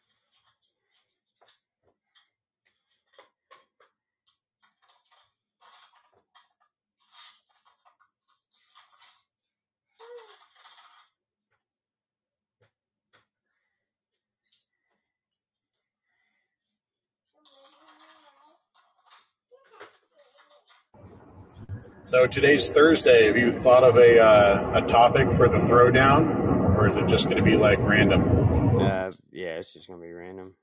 So 22.15 22.25
today's 22.27 22.69
Thursday. 22.69 23.25
Have 23.25 23.35
you 23.35 23.51
thought 23.51 23.83
of 23.83 23.97
a 23.97 24.21
uh, 24.21 24.81
a 24.81 24.81
topic 24.87 25.33
for 25.33 25.49
the 25.49 25.57
throwdown, 25.57 26.77
or 26.77 26.87
is 26.87 26.95
it 26.95 27.09
just 27.09 27.25
going 27.25 27.35
to 27.35 27.43
be 27.43 27.57
like 27.57 27.77
random? 27.79 28.79
Uh, 28.79 29.11
yeah, 29.33 29.57
it's 29.57 29.73
just 29.73 29.89
gonna 29.89 29.99
be 29.99 30.13
random. 30.13 30.53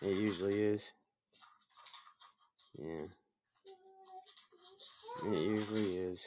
It 0.00 0.16
usually 0.16 0.62
is. 0.62 0.84
Yeah. 2.78 3.06
It 5.32 5.36
usually 5.36 5.96
is. 5.96 6.20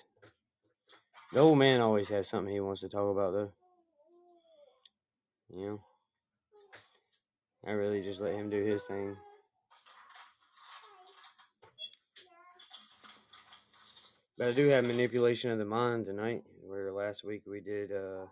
The 1.31 1.39
old 1.39 1.57
man 1.57 1.79
always 1.79 2.09
has 2.09 2.27
something 2.27 2.53
he 2.53 2.59
wants 2.59 2.81
to 2.81 2.89
talk 2.89 3.09
about, 3.09 3.31
though. 3.31 3.53
You 5.55 5.65
know, 5.65 5.81
I 7.65 7.71
really 7.71 8.01
just 8.01 8.19
let 8.19 8.35
him 8.35 8.49
do 8.49 8.65
his 8.65 8.83
thing. 8.83 9.15
But 14.39 14.47
I 14.47 14.51
do 14.53 14.69
have 14.69 14.87
manipulation 14.87 15.51
of 15.51 15.57
the 15.57 15.65
mind 15.65 16.05
tonight. 16.05 16.43
Where 16.65 16.93
last 16.93 17.25
week 17.25 17.41
we 17.45 17.59
did 17.59 17.91
uh, 17.91 18.25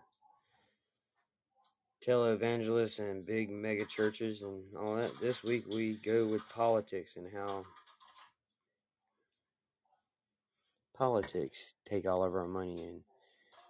televangelists 2.02 2.98
and 2.98 3.26
big 3.26 3.50
mega 3.50 3.84
churches 3.84 4.40
and 4.40 4.62
all 4.74 4.94
that. 4.94 5.10
This 5.20 5.44
week 5.44 5.64
we 5.70 5.98
go 6.02 6.26
with 6.26 6.40
politics 6.48 7.16
and 7.16 7.26
how 7.30 7.66
politics 10.96 11.58
take 11.86 12.06
all 12.06 12.24
of 12.24 12.34
our 12.34 12.48
money 12.48 12.86
and 12.86 13.02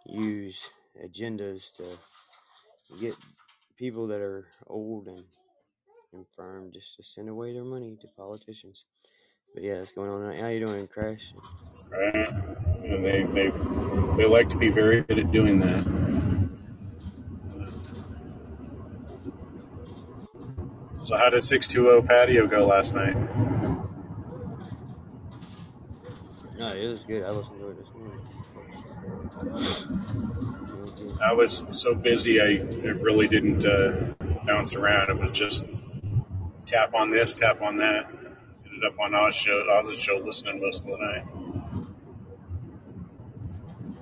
use 0.07 0.61
agendas 1.05 1.75
to 1.79 1.85
get 3.01 3.17
people 3.77 4.07
that 4.07 4.21
are 4.21 4.47
old 4.69 5.09
and 5.09 5.25
infirm 6.13 6.71
just 6.73 6.95
to 6.99 7.03
send 7.03 7.29
away 7.29 7.53
their 7.53 7.65
money 7.65 7.99
to 8.01 8.07
politicians. 8.17 8.85
But 9.55 9.63
yeah, 9.63 9.79
that's 9.79 9.93
going 9.93 10.11
on. 10.11 10.21
Right. 10.21 10.39
How 10.39 10.49
you 10.49 10.67
doing, 10.67 10.87
Crash? 10.89 11.35
Right? 11.91 12.31
And 12.85 13.05
they, 13.05 13.25
they 13.25 13.51
they 14.17 14.27
like 14.27 14.49
to 14.51 14.57
be 14.57 14.69
very 14.69 15.03
good 15.03 15.19
at 15.19 15.33
doing 15.33 15.61
that. 15.61 15.85
So 21.05 21.17
how 21.17 21.31
did 21.31 21.43
620 21.43 22.07
patio 22.07 22.47
go 22.47 22.67
last 22.67 22.95
night? 22.95 23.17
No, 26.59 26.69
it 26.75 26.87
was 26.89 26.99
good. 27.07 27.23
I 27.23 27.31
listened 27.31 27.61
to 27.61 27.69
it 27.69 27.79
this 27.79 27.89
morning. 27.95 28.21
I 31.23 31.33
was 31.33 31.65
so 31.71 31.95
busy, 31.95 32.41
I 32.41 32.45
it 32.45 33.01
really 33.01 33.29
didn't 33.29 33.65
uh, 33.65 34.13
bounce 34.45 34.77
around. 34.77 35.11
It 35.11 35.19
was 35.19 35.31
just 35.31 35.65
tap 36.67 36.95
on 36.95 37.11
this, 37.11 37.33
tap 37.35 37.63
on 37.63 37.79
that. 37.79 38.11
Ended 38.79 38.93
up 38.93 39.01
on 39.01 39.13
Oz 39.13 39.35
show, 39.35 39.67
Oz's 39.73 39.99
show, 39.99 40.23
listening 40.25 40.61
most 40.61 40.85
of 40.85 40.91
the 40.91 40.99
night, 40.99 41.25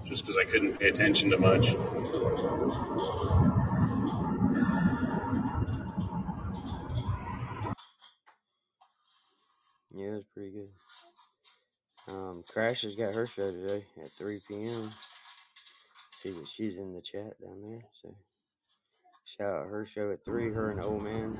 just 0.04 0.22
because 0.22 0.36
I 0.36 0.44
couldn't 0.44 0.78
pay 0.78 0.88
attention 0.88 1.30
to 1.30 1.38
much. 1.38 1.68
Yeah, 9.94 10.10
was 10.10 10.26
pretty 10.34 10.50
good. 10.50 10.68
Um, 12.08 12.42
Crash 12.46 12.82
has 12.82 12.94
got 12.94 13.14
her 13.14 13.26
show 13.26 13.50
today 13.50 13.86
at 13.98 14.10
3 14.10 14.42
p.m. 14.46 14.90
See 16.20 16.32
that 16.32 16.48
she's 16.48 16.76
in 16.76 16.92
the 16.92 17.00
chat 17.00 17.40
down 17.40 17.62
there. 17.62 17.84
So 18.02 18.14
shout 19.24 19.54
out 19.54 19.68
her 19.68 19.86
show 19.86 20.10
at 20.10 20.22
3. 20.26 20.50
Her 20.50 20.70
and 20.70 20.82
Old 20.82 21.02
Man 21.02 21.30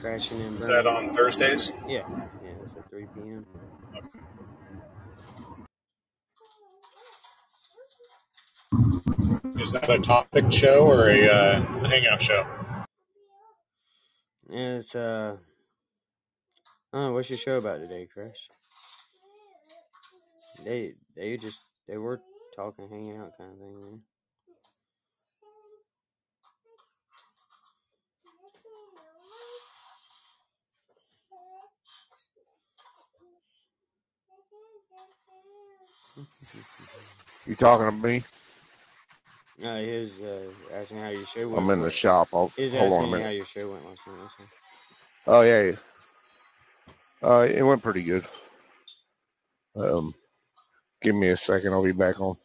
crashing 0.00 0.40
and 0.40 0.58
Is 0.58 0.68
that 0.68 0.86
on 0.86 1.12
Thursdays? 1.14 1.72
Yeah, 1.86 2.08
yeah, 2.42 2.50
it's 2.62 2.76
at 2.76 2.88
3 2.90 3.06
p.m. 3.14 3.46
Is 9.58 9.72
that 9.72 9.88
a 9.88 9.98
topic 9.98 10.52
show 10.52 10.86
or 10.86 11.08
a 11.08 11.26
uh, 11.26 11.60
hangout 11.88 12.20
show? 12.20 12.44
And 14.50 14.78
it's, 14.78 14.94
uh, 14.94 15.36
oh, 16.92 17.12
what's 17.12 17.30
your 17.30 17.38
show 17.38 17.56
about 17.56 17.78
today, 17.78 18.06
Crash? 18.12 18.48
They, 20.64 20.94
they 21.16 21.36
just, 21.36 21.58
they 21.88 21.96
were 21.96 22.20
talking, 22.56 22.88
hanging 22.88 23.16
out 23.16 23.32
kind 23.38 23.52
of 23.52 23.58
thing, 23.58 23.80
man. 23.80 24.00
You 37.46 37.54
talking 37.56 37.86
to 38.00 38.06
me? 38.06 38.22
No, 39.58 39.82
he 39.82 40.00
was 40.02 40.20
uh, 40.20 40.50
asking 40.74 40.98
how 40.98 41.08
your 41.08 41.26
show 41.26 41.48
went. 41.48 41.58
I'm 41.58 41.70
in 41.70 41.82
the 41.82 41.90
shop. 41.90 42.28
I'll, 42.32 42.52
He 42.56 42.64
was 42.64 42.74
hold 42.74 42.92
on 42.92 43.04
a 43.04 43.06
asking 43.06 43.12
you 43.12 43.20
how 43.22 43.28
minute. 43.28 43.30
your 43.30 43.44
show 43.46 43.70
went 43.70 43.84
last 43.86 44.06
night. 44.06 44.18
That's 44.20 44.34
all. 44.40 44.50
Oh 45.26 45.42
yeah, 45.42 45.62
yeah. 45.62 45.76
Uh, 47.22 47.46
it 47.50 47.62
went 47.62 47.82
pretty 47.82 48.02
good. 48.02 48.24
Um, 49.76 50.14
give 51.02 51.14
me 51.14 51.28
a 51.28 51.36
second. 51.36 51.72
I'll 51.72 51.84
be 51.84 51.92
back 51.92 52.20
on. 52.20 52.36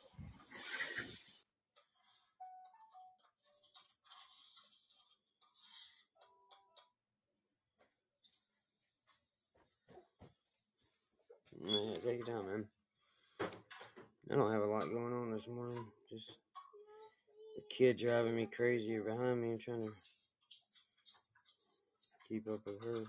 I 14.32 14.36
don't 14.36 14.52
have 14.52 14.62
a 14.62 14.68
lot 14.68 14.92
going 14.92 15.12
on 15.12 15.32
this 15.32 15.48
morning. 15.48 15.84
Just 16.08 16.38
the 17.56 17.64
kid 17.68 17.98
driving 17.98 18.36
me 18.36 18.48
crazy 18.56 19.00
behind 19.00 19.42
me. 19.42 19.54
I'm 19.54 19.58
trying 19.58 19.82
to 19.82 19.92
keep 22.28 22.48
up 22.48 22.60
with 22.64 22.84
her. 22.84 23.04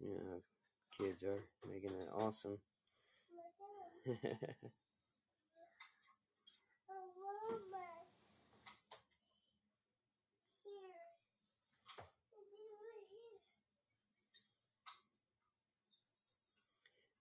You 0.00 0.14
know, 0.14 0.40
kids 0.96 1.24
are 1.24 1.42
making 1.68 1.90
it 1.90 2.08
awesome. 2.14 2.58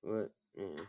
but 0.04 0.32
yeah. 0.56 0.84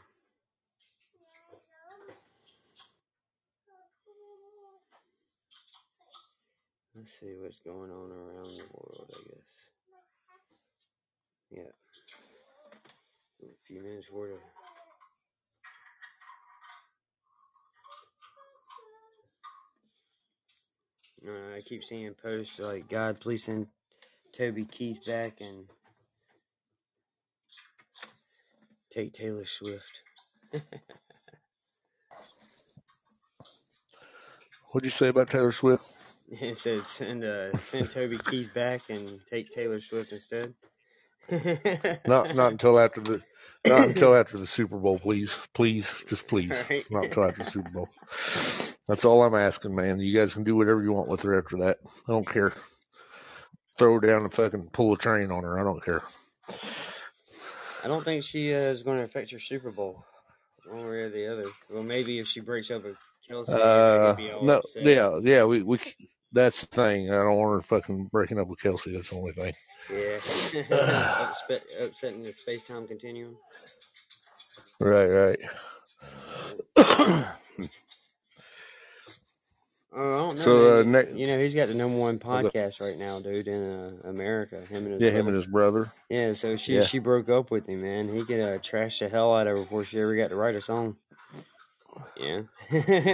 Let's 6.97 7.21
see 7.21 7.35
what's 7.39 7.61
going 7.61 7.91
on 7.91 8.11
around 8.11 8.57
the 8.57 8.65
world. 8.73 9.11
I 9.11 9.19
guess. 9.29 9.53
Yeah. 11.51 11.73
A 13.43 13.47
few 13.67 13.83
minutes 13.83 14.07
for 14.11 14.29
the 14.29 14.41
Uh, 21.27 21.57
I 21.57 21.61
keep 21.61 21.83
seeing 21.83 22.15
posts 22.15 22.61
like, 22.61 22.89
God, 22.89 23.19
please 23.21 23.45
send 23.45 23.67
Toby 24.33 24.65
Keith 24.65 25.05
back 25.05 25.41
and 25.41 25.65
take 28.93 29.13
Taylor 29.13 29.45
Swift. 29.45 30.03
What'd 34.71 34.85
you 34.85 34.91
say 34.91 35.09
about 35.09 35.31
Taylor 35.31 35.51
Swift? 35.53 36.06
it 36.41 36.59
said, 36.59 36.87
send, 36.87 37.25
uh, 37.25 37.53
send 37.57 37.91
Toby 37.91 38.19
Keith 38.19 38.53
back 38.55 38.83
and 38.91 39.21
take 39.31 39.51
Taylor 39.51 39.81
Swift 39.81 40.13
instead. 40.13 40.55
Not 42.07 42.37
not 42.37 42.53
until 42.53 42.79
after 42.79 43.01
the 43.01 43.21
not 43.67 43.89
until 43.89 44.15
after 44.15 44.39
the 44.39 44.47
Super 44.47 44.77
Bowl, 44.79 44.97
please, 44.99 45.37
please, 45.55 45.93
just 46.09 46.29
please, 46.29 46.53
Right. 46.71 46.85
not 46.89 47.07
until 47.07 47.25
after 47.25 47.43
the 47.43 47.51
Super 47.51 47.71
Bowl. 47.71 47.89
That's 48.87 49.05
all 49.05 49.25
I'm 49.25 49.35
asking, 49.35 49.75
man. 49.75 49.99
You 49.99 50.15
guys 50.17 50.35
can 50.35 50.45
do 50.45 50.55
whatever 50.55 50.85
you 50.85 50.93
want 50.93 51.09
with 51.09 51.23
her 51.23 51.37
after 51.37 51.57
that. 51.59 51.79
I 52.09 52.13
don't 52.13 52.29
care. 52.29 52.53
Throw 53.77 53.95
her 53.95 54.01
down 54.07 54.23
and 54.23 54.33
fucking 54.33 54.71
pull 54.73 54.93
a 54.93 54.97
train 54.97 55.33
on 55.33 55.43
her. 55.43 55.59
I 55.59 55.65
don't 55.65 55.85
care. 55.85 56.03
I 57.85 57.89
don't 57.89 58.05
think 58.05 58.23
she 58.23 58.55
uh, 58.55 58.59
is 58.59 58.85
going 58.85 58.99
to 58.99 59.05
affect 59.05 59.33
her 59.33 59.41
Super 59.41 59.73
Bowl, 59.73 60.05
one 60.69 60.87
way 60.87 61.03
or 61.03 61.11
the 61.11 61.27
other. 61.33 61.47
Well, 61.73 61.83
maybe 61.83 62.21
if 62.21 62.29
she 62.29 62.39
breaks 62.41 62.71
up 62.71 62.85
with 62.85 62.97
Kelce, 63.29 63.49
Uh, 63.49 64.15
no, 64.45 64.59
upset. 64.59 64.85
yeah, 64.85 65.19
yeah. 65.23 65.43
We 65.45 65.63
we 65.63 65.79
that's 66.33 66.61
the 66.61 66.67
thing. 66.67 67.11
I 67.11 67.17
don't 67.17 67.37
want 67.37 67.63
her 67.63 67.63
fucking 67.69 68.07
breaking 68.13 68.39
up 68.39 68.49
with 68.49 68.59
Kelce. 68.61 68.93
That's 68.93 69.11
the 69.11 69.17
only 69.17 69.33
thing. 69.33 69.53
Yeah. 69.91 70.17
Upset, 71.29 71.63
upsetting 71.81 72.23
the 72.23 72.33
space 72.33 72.65
time 72.65 72.87
continuum. 72.87 73.37
Right, 74.81 75.07
right. 75.11 75.39
Oh, 79.99 80.11
I 80.11 80.17
don't 80.17 80.37
know. 80.37 80.43
So, 80.43 80.81
uh, 80.81 80.83
ne- 80.83 81.13
you 81.19 81.27
know, 81.27 81.39
he's 81.39 81.55
got 81.55 81.69
the 81.69 81.75
number 81.75 81.97
one 81.97 82.19
podcast 82.19 82.81
right 82.83 82.99
now, 82.99 83.19
dude, 83.19 83.47
in 83.49 83.63
uh, 83.63 83.93
America. 84.09 84.61
Him 84.67 84.85
and 84.85 84.93
his 84.93 85.01
yeah, 85.01 85.09
brother. 85.09 85.19
him 85.21 85.27
and 85.29 85.37
his 85.37 85.47
brother. 85.47 85.93
Yeah, 86.11 86.33
so 86.35 86.57
she 86.57 86.75
Yeah. 86.75 86.83
she 86.83 86.99
broke 86.99 87.31
up 87.31 87.51
with 87.51 87.67
him, 87.67 87.81
man. 87.81 88.13
He 88.15 88.25
could 88.25 88.41
uh, 88.41 88.59
trash 88.59 88.99
the 88.99 89.09
hell 89.09 89.35
out 89.35 89.47
of 89.47 89.57
her 89.57 89.63
before 89.63 89.85
she 89.85 89.99
ever 90.01 90.15
got 90.15 90.29
to 90.29 90.37
write 90.37 90.55
a 90.55 90.61
song. 90.61 90.97
Yeah. 92.19 92.43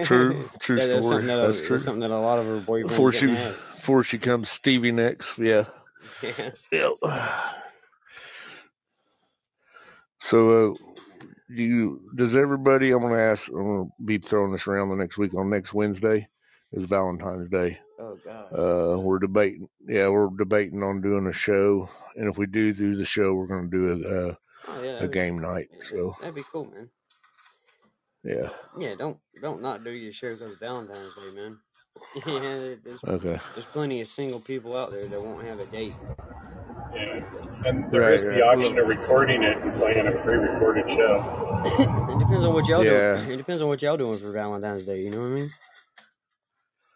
True, 0.05 0.43
true 0.61 0.77
That- 0.79 0.87
that's 0.87 1.07
story. 1.07 1.21
something 1.21 1.27
that 1.27 1.39
a, 1.39 1.47
That's 1.47 1.61
true. 1.61 1.79
something 1.79 2.01
that 2.01 2.11
a 2.11 2.19
lot 2.19 2.39
of 2.39 2.47
her 2.47 2.59
boyfriends 2.61 2.89
Before 2.89 3.13
she 3.13 3.31
have. 3.35 3.53
before 3.77 4.03
she 4.05 4.19
comes 4.19 4.49
Stevie 4.49 4.93
next. 4.93 5.39
Yeah. 5.39 5.65
Yeah. 6.23 6.51
Yep. 6.71 6.93
So, 10.21 10.73
uh, 10.73 10.75
do 11.55 11.63
you, 11.65 12.01
does 12.15 12.37
everybody, 12.37 12.93
I'm 12.93 13.01
going 13.01 13.13
to 13.15 13.21
ask, 13.21 13.49
I'm 13.49 13.55
going 13.55 13.87
to 13.87 14.05
be 14.05 14.19
throwing 14.19 14.53
this 14.53 14.67
around 14.67 14.89
the 14.91 14.97
next 14.97 15.19
week 15.19 15.35
on 15.35 15.51
next 15.51 15.75
Wednesday 15.75 16.29
is 16.73 16.85
Valentine's 16.85 17.49
Day. 17.49 17.79
Oh 18.01 18.17
God. 18.25 18.53
Uh, 18.53 18.99
we're 19.01 19.19
debating. 19.19 19.69
Yeah, 19.87 20.09
we're 20.09 20.29
debating 20.37 20.83
on 20.83 21.01
doing 21.03 21.27
a 21.29 21.33
show, 21.33 21.89
and 22.17 22.29
if 22.29 22.37
we 22.39 22.47
do 22.47 22.73
do 22.73 22.97
the 22.97 23.05
show, 23.05 23.33
we're 23.35 23.47
going 23.47 23.71
to 23.71 23.77
do 23.77 23.93
a 23.93 24.39
oh 24.69 24.83
yeah. 24.83 24.91
a, 24.91 24.91
a 24.91 24.93
That'd 24.95 25.11
be, 25.13 25.15
game 25.15 25.39
night. 25.39 25.69
So 25.83 26.13
that'd 26.21 26.35
be 26.35 26.43
cool, 26.51 26.65
man. 26.65 26.89
Yeah. 28.25 28.49
Yeah, 28.79 28.95
don't 28.97 29.19
don't 29.41 29.63
not 29.63 29.85
do 29.85 29.91
your 29.91 30.13
show 30.13 30.35
because 30.35 30.59
Valentine's 30.59 31.15
Day, 31.15 31.31
man. 31.35 31.59
yeah, 32.27 32.75
there's 32.85 33.01
Okay. 33.07 33.39
there's 33.55 33.67
plenty 33.67 34.01
of 34.01 34.07
single 34.09 34.41
people 34.41 34.77
out 34.77 34.91
there 34.91 35.07
that 35.09 35.21
won't 35.23 35.45
have 35.47 35.61
a 35.61 35.67
date. 35.67 35.95
Yeah. 36.95 37.21
And 37.65 37.91
there 37.93 38.03
Right. 38.03 38.13
is 38.15 38.27
the 38.27 38.45
option 38.45 38.79
of 38.79 38.87
recording 38.89 39.43
it 39.43 39.57
and 39.59 39.73
playing 39.75 40.07
a 40.07 40.13
pre-recorded 40.13 40.89
show. 40.91 41.63
it 41.67 42.19
depends 42.19 42.45
on 42.45 42.53
what 42.55 42.67
y'all 42.67 42.85
Yeah. 42.85 43.23
do. 43.25 43.33
It 43.33 43.37
depends 43.37 43.63
on 43.63 43.69
what 43.69 43.81
y'all 43.83 43.97
doing 43.97 44.19
for 44.19 44.31
Valentine's 44.33 44.85
Day. 44.85 45.01
You 45.03 45.11
know 45.11 45.21
what 45.21 45.27
I 45.27 45.31
mean? 45.31 45.51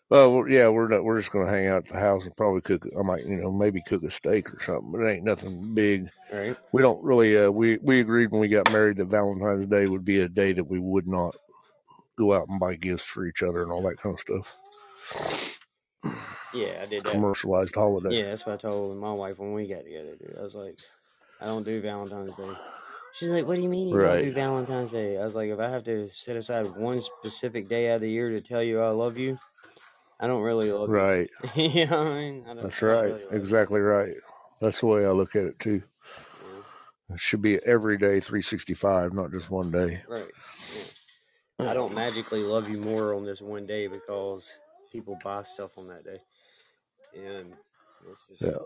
Well, 0.09 0.47
yeah, 0.49 0.69
we're 0.69 0.89
not, 0.89 1.03
we're 1.03 1.17
just 1.17 1.33
going 1.33 1.47
to 1.47 1.51
hang 1.51 1.67
out 1.67 1.87
at 1.87 1.93
the 1.93 1.99
house 1.99 2.25
and 2.25 2.37
probably 2.37 2.61
cook. 2.61 2.87
I 2.97 3.03
might, 3.03 3.25
you 3.25 3.37
know, 3.37 3.51
maybe 3.51 3.83
cook 3.83 4.05
a 4.05 4.11
steak 4.11 4.55
or 4.55 4.63
something, 4.63 4.93
but 4.93 5.01
it 5.01 5.11
ain't 5.11 5.25
nothing 5.25 5.75
big. 5.75 6.09
All 6.33 6.39
right. 6.39 6.57
We 6.73 6.83
don't 6.83 7.03
really. 7.03 7.37
Uh, 7.37 7.51
we 7.51 7.79
we 7.79 8.01
agreed 8.01 8.31
when 8.31 8.41
we 8.41 8.49
got 8.49 8.71
married 8.73 8.99
that 8.99 9.07
Valentine's 9.07 9.67
Day 9.67 9.87
would 9.87 10.05
be 10.05 10.21
a 10.21 10.29
day 10.29 10.53
that 10.53 10.65
we 10.65 10.79
would 10.79 11.09
not 11.09 11.35
go 12.17 12.33
out 12.33 12.49
and 12.49 12.61
buy 12.61 12.77
gifts 12.77 13.07
for 13.07 13.27
each 13.27 13.43
other 13.43 13.63
and 13.63 13.73
all 13.73 13.83
that 13.83 14.01
kind 14.01 14.15
of 14.15 14.21
stuff. 14.21 14.57
Yeah, 16.55 16.81
I 16.83 16.87
did 16.87 17.03
that. 17.05 17.13
Commercialized 17.13 17.75
holiday. 17.75 18.17
Yeah, 18.17 18.31
that's 18.31 18.47
what 18.47 18.55
I 18.55 18.71
told 18.71 18.97
my 18.99 19.13
wife 19.13 19.39
when 19.39 19.53
we 19.53 19.69
got 19.69 19.85
together, 19.85 20.15
dude. 20.17 20.37
I 20.39 20.43
was 20.43 20.55
like, 20.55 20.79
I 21.41 21.47
don't 21.47 21.65
do 21.65 21.81
Valentine's 21.81 22.31
Day. 22.31 22.51
She's 23.13 23.31
like, 23.31 23.47
What 23.47 23.57
do 23.57 23.63
you 23.63 23.69
mean 23.69 23.89
you 23.89 23.99
don't 23.99 24.23
do 24.23 24.33
Valentine's 24.33 24.91
Day? 24.91 25.19
I 25.19 25.25
was 25.25 25.35
like, 25.35 25.51
if 25.51 25.59
I 25.59 25.69
have 25.69 25.85
to 25.85 26.09
set 26.11 26.37
aside 26.37 26.77
one 26.77 27.01
specific 27.01 27.69
day 27.69 27.91
out 27.91 27.97
of 27.97 28.01
the 28.03 28.11
year 28.11 28.31
to 28.31 28.41
tell 28.41 28.63
you 28.63 28.81
I 28.81 28.91
love 28.91 29.19
you, 29.19 29.37
I 30.19 30.27
don't 30.27 30.43
really 30.43 30.73
love 30.73 30.89
Right. 30.89 31.29
you. 31.55 31.87
know 31.87 32.07
I 32.07 32.19
mean? 32.19 32.45
I 32.45 32.55
don't, 32.55 32.63
That's 32.63 32.81
right. 32.83 33.13
really. 33.13 33.25
Exactly 33.31 33.81
right. 33.81 34.15
That's 34.61 34.81
the 34.81 34.87
way 34.87 35.05
I 35.05 35.11
look 35.11 35.37
at 35.37 35.45
it 35.45 35.59
too. 35.59 35.83
Yeah, 37.09 37.15
It 37.15 37.21
should 37.21 37.43
be 37.43 37.59
every 37.65 37.99
day 37.99 38.21
365, 38.21 39.13
not 39.13 39.31
just 39.31 39.51
one 39.51 39.71
day. 39.71 40.03
right. 40.09 40.25
Yeah. 41.59 41.71
I 41.71 41.75
don't 41.75 41.95
magically 41.95 42.43
love 42.43 42.69
you 42.69 42.77
more 42.79 43.15
on 43.15 43.25
this 43.25 43.41
one 43.41 43.67
day 43.67 43.87
because 43.87 44.45
people 44.93 45.19
buy 45.25 45.43
stuff 45.43 45.77
on 45.79 45.87
that 45.87 46.05
day. 46.05 46.21
And 47.15 47.55
just, 48.07 48.41
Yeah. 48.41 48.59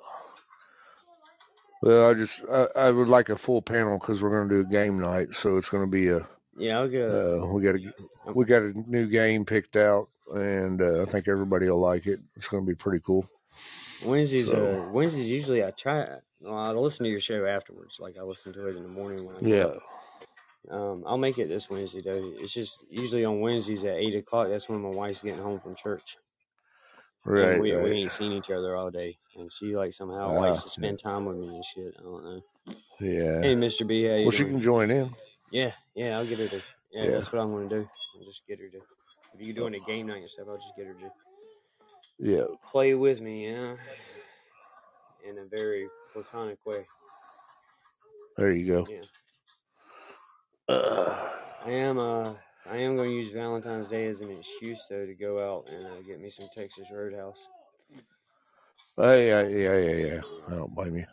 Well, 1.83 2.11
I 2.11 2.15
just 2.15 2.43
I, 2.51 2.67
I 2.77 2.91
would 2.91 3.09
like 3.09 3.29
a 3.31 3.37
full 3.39 3.63
panel 3.63 3.99
because 3.99 4.23
we're 4.23 4.31
going 4.31 4.49
to 4.49 4.55
do 4.63 4.69
a 4.69 4.71
game 4.71 5.01
night, 5.01 5.35
so 5.35 5.57
it's 5.57 5.69
going 5.71 5.85
to 5.85 5.91
be 5.91 6.09
a 6.09 6.27
yeah, 6.57 6.79
I'll 6.81 6.89
go. 6.89 7.43
uh, 7.43 7.47
we 7.55 7.63
got 7.63 7.77
a 7.77 8.33
we 8.35 8.45
got 8.45 8.63
a 8.63 8.73
new 8.91 9.07
game 9.07 9.45
picked 9.47 9.77
out, 9.77 10.09
and 10.35 10.81
uh, 10.81 11.03
I 11.03 11.05
think 11.07 11.29
everybody 11.29 11.67
will 11.69 11.81
like 11.81 12.07
it. 12.07 12.21
It's 12.37 12.49
going 12.49 12.65
to 12.65 12.69
be 12.69 12.75
pretty 12.77 13.03
cool. 13.05 13.27
Wednesdays, 14.05 14.47
So- 14.47 14.87
uh, 14.89 14.93
Wednesdays 14.93 15.29
usually 15.31 15.65
I 15.65 15.71
try. 15.73 16.09
Well, 16.41 16.55
I 16.57 16.71
listen 16.73 17.05
to 17.05 17.11
your 17.11 17.21
show 17.21 17.45
afterwards. 17.45 17.99
Like 18.01 18.17
I 18.19 18.23
listen 18.23 18.53
to 18.55 18.67
it 18.69 18.77
in 18.77 18.83
the 18.83 18.89
morning 18.89 19.27
when 19.27 19.37
I 19.37 19.49
Yeah. 19.57 19.65
up. 19.65 19.83
Um, 20.71 21.05
I'll 21.07 21.19
make 21.19 21.39
it 21.39 21.49
this 21.49 21.69
Wednesday 21.69 22.01
though. 22.03 22.21
It's 22.39 22.53
just 22.53 22.79
usually 22.89 23.25
on 23.25 23.41
Wednesdays 23.41 23.85
at 23.85 23.97
eight 23.97 24.15
o'clock. 24.15 24.49
That's 24.49 24.69
when 24.69 24.81
my 24.83 24.91
wife's 24.91 25.23
getting 25.23 25.43
home 25.43 25.59
from 25.61 25.75
church, 25.75 26.17
Right. 27.25 27.53
and 27.53 27.61
we 27.63 27.75
we 27.77 27.91
ain't 27.93 28.13
seen 28.13 28.33
each 28.33 28.51
other 28.51 28.77
all 28.77 28.91
day. 28.91 29.19
And 29.37 29.51
she 29.53 29.75
like 29.77 29.93
somehow 29.93 30.33
likes 30.39 30.59
Ah, 30.59 30.63
to 30.63 30.69
spend 30.71 30.99
time 30.99 31.25
with 31.25 31.37
me 31.39 31.49
and 31.57 31.65
shit. 31.65 31.95
I 31.99 32.03
don't 32.03 32.25
know. 32.25 32.43
Yeah. 33.01 33.41
Hey, 33.41 33.55
Mister 33.55 33.85
B, 33.85 34.05
how 34.05 34.15
you 34.17 34.25
Well, 34.27 34.31
she 34.33 34.45
can 34.45 34.61
join 34.61 34.91
in. 34.91 35.11
Yeah, 35.51 35.73
yeah, 35.95 36.19
I'll 36.19 36.27
get 36.27 36.39
her 36.39 36.49
to. 36.49 36.63
Yeah, 36.93 37.05
Yeah. 37.05 37.11
that's 37.11 37.33
what 37.33 37.41
I'm 37.43 37.53
gonna 37.53 37.69
do. 37.69 37.89
I'll 38.19 38.25
just 38.27 38.47
get 38.47 38.61
her 38.61 38.69
to. 38.69 38.81
If 39.35 39.41
you're 39.41 39.55
doing 39.55 39.75
a 39.75 39.81
game 39.81 40.07
night 40.07 40.23
and 40.23 40.31
stuff, 40.31 40.47
I'll 40.49 40.57
just 40.57 40.77
get 40.77 40.87
her 40.87 40.95
to 40.95 41.11
Yeah. 42.19 42.45
play 42.71 42.95
with 42.95 43.21
me. 43.21 43.47
You 43.47 43.55
know, 43.57 43.77
in 45.29 45.39
a 45.39 45.45
very 45.45 45.89
platonic 46.13 46.59
way. 46.67 46.87
There 48.37 48.51
you 48.51 48.67
go. 48.67 48.87
Yeah. 48.89 50.75
Uh, 50.75 51.29
I 51.65 51.71
am 51.71 51.99
uh 51.99 52.33
I 52.71 52.77
am 52.77 52.95
going 52.97 53.11
to 53.11 53.17
use 53.17 53.33
Valentine's 53.33 53.89
Day 53.89 54.07
as 54.07 54.21
an 54.21 54.31
excuse 54.31 54.87
though 54.89 55.07
to 55.07 55.15
go 55.15 55.39
out 55.39 55.69
and 55.73 55.87
uh, 55.87 56.03
get 56.07 56.21
me 56.21 56.31
some 56.31 56.49
Texas 56.55 56.91
Roadhouse. 56.91 57.39
hey, 58.97 59.29
yeah, 59.29 59.43
yeah, 59.49 59.77
yeah, 59.79 60.07
yeah. 60.15 60.21
I 60.49 60.55
don't 60.57 60.75
blame 60.75 60.97
you. 60.97 61.07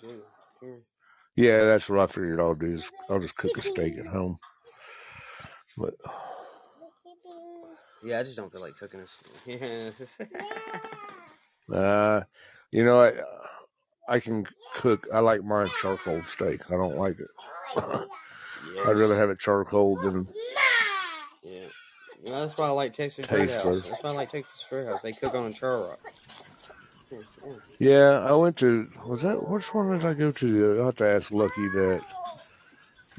Dude. 0.00 0.82
Yeah, 1.34 1.64
that's 1.64 1.88
what 1.88 1.98
I 1.98 2.06
figured 2.06 2.40
I'll 2.40 2.54
do. 2.54 2.66
Is 2.66 2.90
I'll 3.08 3.20
just 3.20 3.36
cook 3.36 3.56
a 3.56 3.62
steak 3.62 3.98
at 3.98 4.06
home. 4.06 4.38
But 5.78 5.94
Yeah, 8.04 8.20
I 8.20 8.22
just 8.22 8.36
don't 8.36 8.50
feel 8.50 8.60
like 8.60 8.76
cooking 8.76 9.00
this. 9.00 9.16
Yeah. 11.70 11.76
uh, 11.76 12.22
you 12.70 12.84
know, 12.84 13.00
I 13.00 13.12
I 14.08 14.20
can 14.20 14.46
cook. 14.74 15.06
I 15.12 15.20
like 15.20 15.44
mine 15.44 15.68
charcoal 15.80 16.22
steak. 16.24 16.70
I 16.70 16.74
don't 16.76 16.96
like 16.96 17.18
it. 17.18 17.28
yes. 17.76 18.86
I'd 18.86 18.98
rather 18.98 19.16
have 19.16 19.30
it 19.30 19.38
charcoal 19.38 19.96
than 19.96 20.26
Yeah. 21.44 21.60
Well, 22.24 22.46
that's 22.46 22.58
why 22.58 22.66
I 22.66 22.70
like 22.70 22.92
Texas 22.92 23.30
Roadhouse. 23.30 23.88
That's 23.88 24.02
why 24.02 24.10
I 24.10 24.12
like 24.12 24.30
Texas 24.30 24.66
Roadhouse. 24.70 25.02
They 25.02 25.12
cook 25.12 25.34
on 25.34 25.52
char 25.52 25.78
rock. 25.78 26.12
Yeah, 27.78 28.20
I 28.20 28.32
went 28.32 28.56
to. 28.58 28.88
Was 29.06 29.22
that 29.22 29.48
which 29.48 29.74
one 29.74 29.90
did 29.90 30.04
I 30.04 30.14
go 30.14 30.30
to? 30.32 30.80
I 30.80 30.84
have 30.86 30.96
to 30.96 31.06
ask 31.06 31.30
Lucky 31.30 31.68
that. 31.68 32.02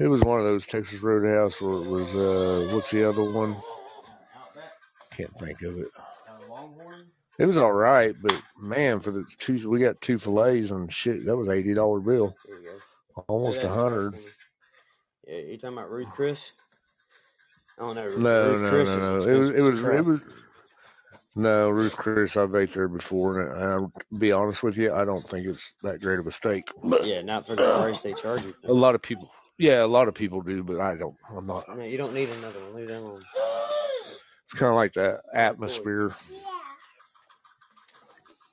It 0.00 0.08
was 0.08 0.22
one 0.22 0.40
of 0.40 0.44
those 0.44 0.66
Texas 0.66 1.00
Roadhouse, 1.00 1.62
or 1.62 1.84
it 1.84 1.88
was 1.88 2.14
uh, 2.16 2.74
what's 2.74 2.90
the 2.90 3.08
other 3.08 3.22
one? 3.22 3.56
Can't 5.16 5.30
think 5.38 5.62
of 5.62 5.78
it. 5.78 5.88
It 7.38 7.46
was 7.46 7.56
all 7.56 7.72
right, 7.72 8.14
but 8.22 8.40
man, 8.60 9.00
for 9.00 9.10
the 9.10 9.24
two, 9.38 9.68
we 9.68 9.80
got 9.80 10.00
two 10.00 10.18
fillets 10.18 10.70
and 10.70 10.92
shit. 10.92 11.24
That 11.26 11.36
was 11.36 11.48
eighty 11.48 11.74
dollar 11.74 12.00
bill, 12.00 12.36
There 12.46 12.60
you 12.60 12.68
go. 13.16 13.22
almost 13.28 13.62
a 13.64 13.68
hundred. 13.68 14.14
Yeah, 15.26 15.38
you 15.38 15.56
talking 15.58 15.78
about 15.78 15.90
Ruth 15.90 16.10
Chris? 16.14 16.52
I 17.78 17.82
don't 17.82 17.96
know. 17.96 18.06
No, 18.18 18.46
Ruth 18.48 18.62
no, 18.62 18.70
Chris 18.70 18.88
no, 18.88 18.98
is 18.98 18.98
no. 18.98 19.14
It 19.32 19.38
was, 19.38 19.50
expensive 19.50 19.56
it 19.56 19.60
as 19.62 19.68
was, 19.70 19.80
crap. 19.80 19.98
it 19.98 20.04
was. 20.04 20.20
No, 21.36 21.68
Ruth 21.70 21.96
Chris, 21.96 22.36
I've 22.36 22.54
ate 22.54 22.72
there 22.72 22.86
before, 22.86 23.40
and 23.40 23.58
I, 23.58 23.72
I'll 23.72 23.92
be 24.18 24.30
honest 24.30 24.62
with 24.62 24.76
you, 24.76 24.94
I 24.94 25.04
don't 25.04 25.28
think 25.28 25.46
it's 25.48 25.72
that 25.82 26.00
great 26.00 26.20
of 26.20 26.26
a 26.28 26.32
steak. 26.32 26.68
But 26.84 27.04
Yeah, 27.04 27.22
not 27.22 27.46
for 27.46 27.56
the 27.56 27.62
price 27.62 28.02
they 28.02 28.14
charge 28.14 28.42
you. 28.42 28.54
a 28.66 28.72
lot 28.72 28.94
of 28.94 29.02
people, 29.02 29.28
yeah, 29.58 29.82
a 29.82 29.86
lot 29.86 30.06
of 30.06 30.14
people 30.14 30.42
do, 30.42 30.62
but 30.62 30.78
I 30.80 30.94
don't. 30.94 31.16
I'm 31.36 31.46
not. 31.46 31.76
No, 31.76 31.82
you 31.84 31.98
don't 31.98 32.14
need 32.14 32.28
another 32.28 32.60
one. 32.60 32.74
Leave 32.74 32.88
that 32.88 33.00
alone. 33.00 33.22
It's 34.44 34.52
kind 34.54 34.70
of 34.70 34.76
like 34.76 34.92
the 34.92 35.20
atmosphere 35.34 36.10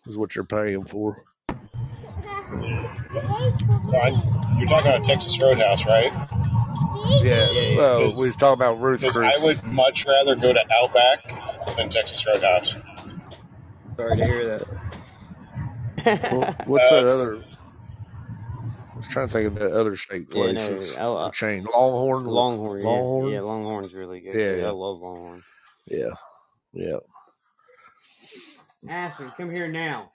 is 0.07 0.17
what 0.17 0.35
you're 0.35 0.45
paying 0.45 0.83
for. 0.85 1.23
So 3.83 3.97
I, 3.97 4.09
you're 4.57 4.67
talking 4.67 4.87
about 4.91 5.03
Texas 5.03 5.39
Roadhouse, 5.41 5.85
right? 5.85 6.11
Yeah. 7.21 7.49
Yeah, 7.51 7.51
yeah. 7.51 7.77
Well, 7.77 7.99
we 7.99 8.05
was 8.27 8.35
talking 8.35 8.53
about 8.61 8.79
Ruth 8.81 9.01
Chris. 9.01 9.15
I 9.17 9.37
would 9.43 9.63
much 9.63 10.05
rather 10.05 10.35
go 10.35 10.53
to 10.53 10.63
Outback 10.81 11.75
than 11.75 11.89
Texas 11.89 12.25
Roadhouse. 12.25 12.75
Sorry 13.97 14.15
to 14.17 14.25
hear 14.25 14.47
that. 14.47 14.67
Well, 16.31 16.55
what's 16.65 16.89
that 16.89 16.95
That's- 17.05 17.27
other? 17.27 17.43
I 18.93 18.97
was 18.97 19.07
trying 19.07 19.27
to 19.27 19.33
think 19.33 19.47
of 19.47 19.55
that 19.55 19.71
other 19.71 19.95
steak 19.95 20.27
Yeah, 20.29 20.33
place. 20.33 20.55
no, 20.69 20.75
It's 20.75 20.97
I'll- 20.97 21.31
chain. 21.31 21.65
Longhorn. 21.73 22.25
Longhorn, 22.25 22.79
yeah. 22.81 22.85
Longhorn. 22.87 23.31
Yeah, 23.33 23.41
Longhorn's 23.41 23.93
really 23.93 24.19
good. 24.21 24.35
Yeah, 24.35 24.53
too. 24.53 24.59
yeah. 24.61 24.67
I 24.67 24.71
love 24.71 24.99
Longhorn. 24.99 25.43
Yeah. 25.91 26.13
Yeah. 26.73 26.97
Aspen, 28.87 29.29
come 29.35 29.51
here 29.51 29.67
now. 29.67 30.09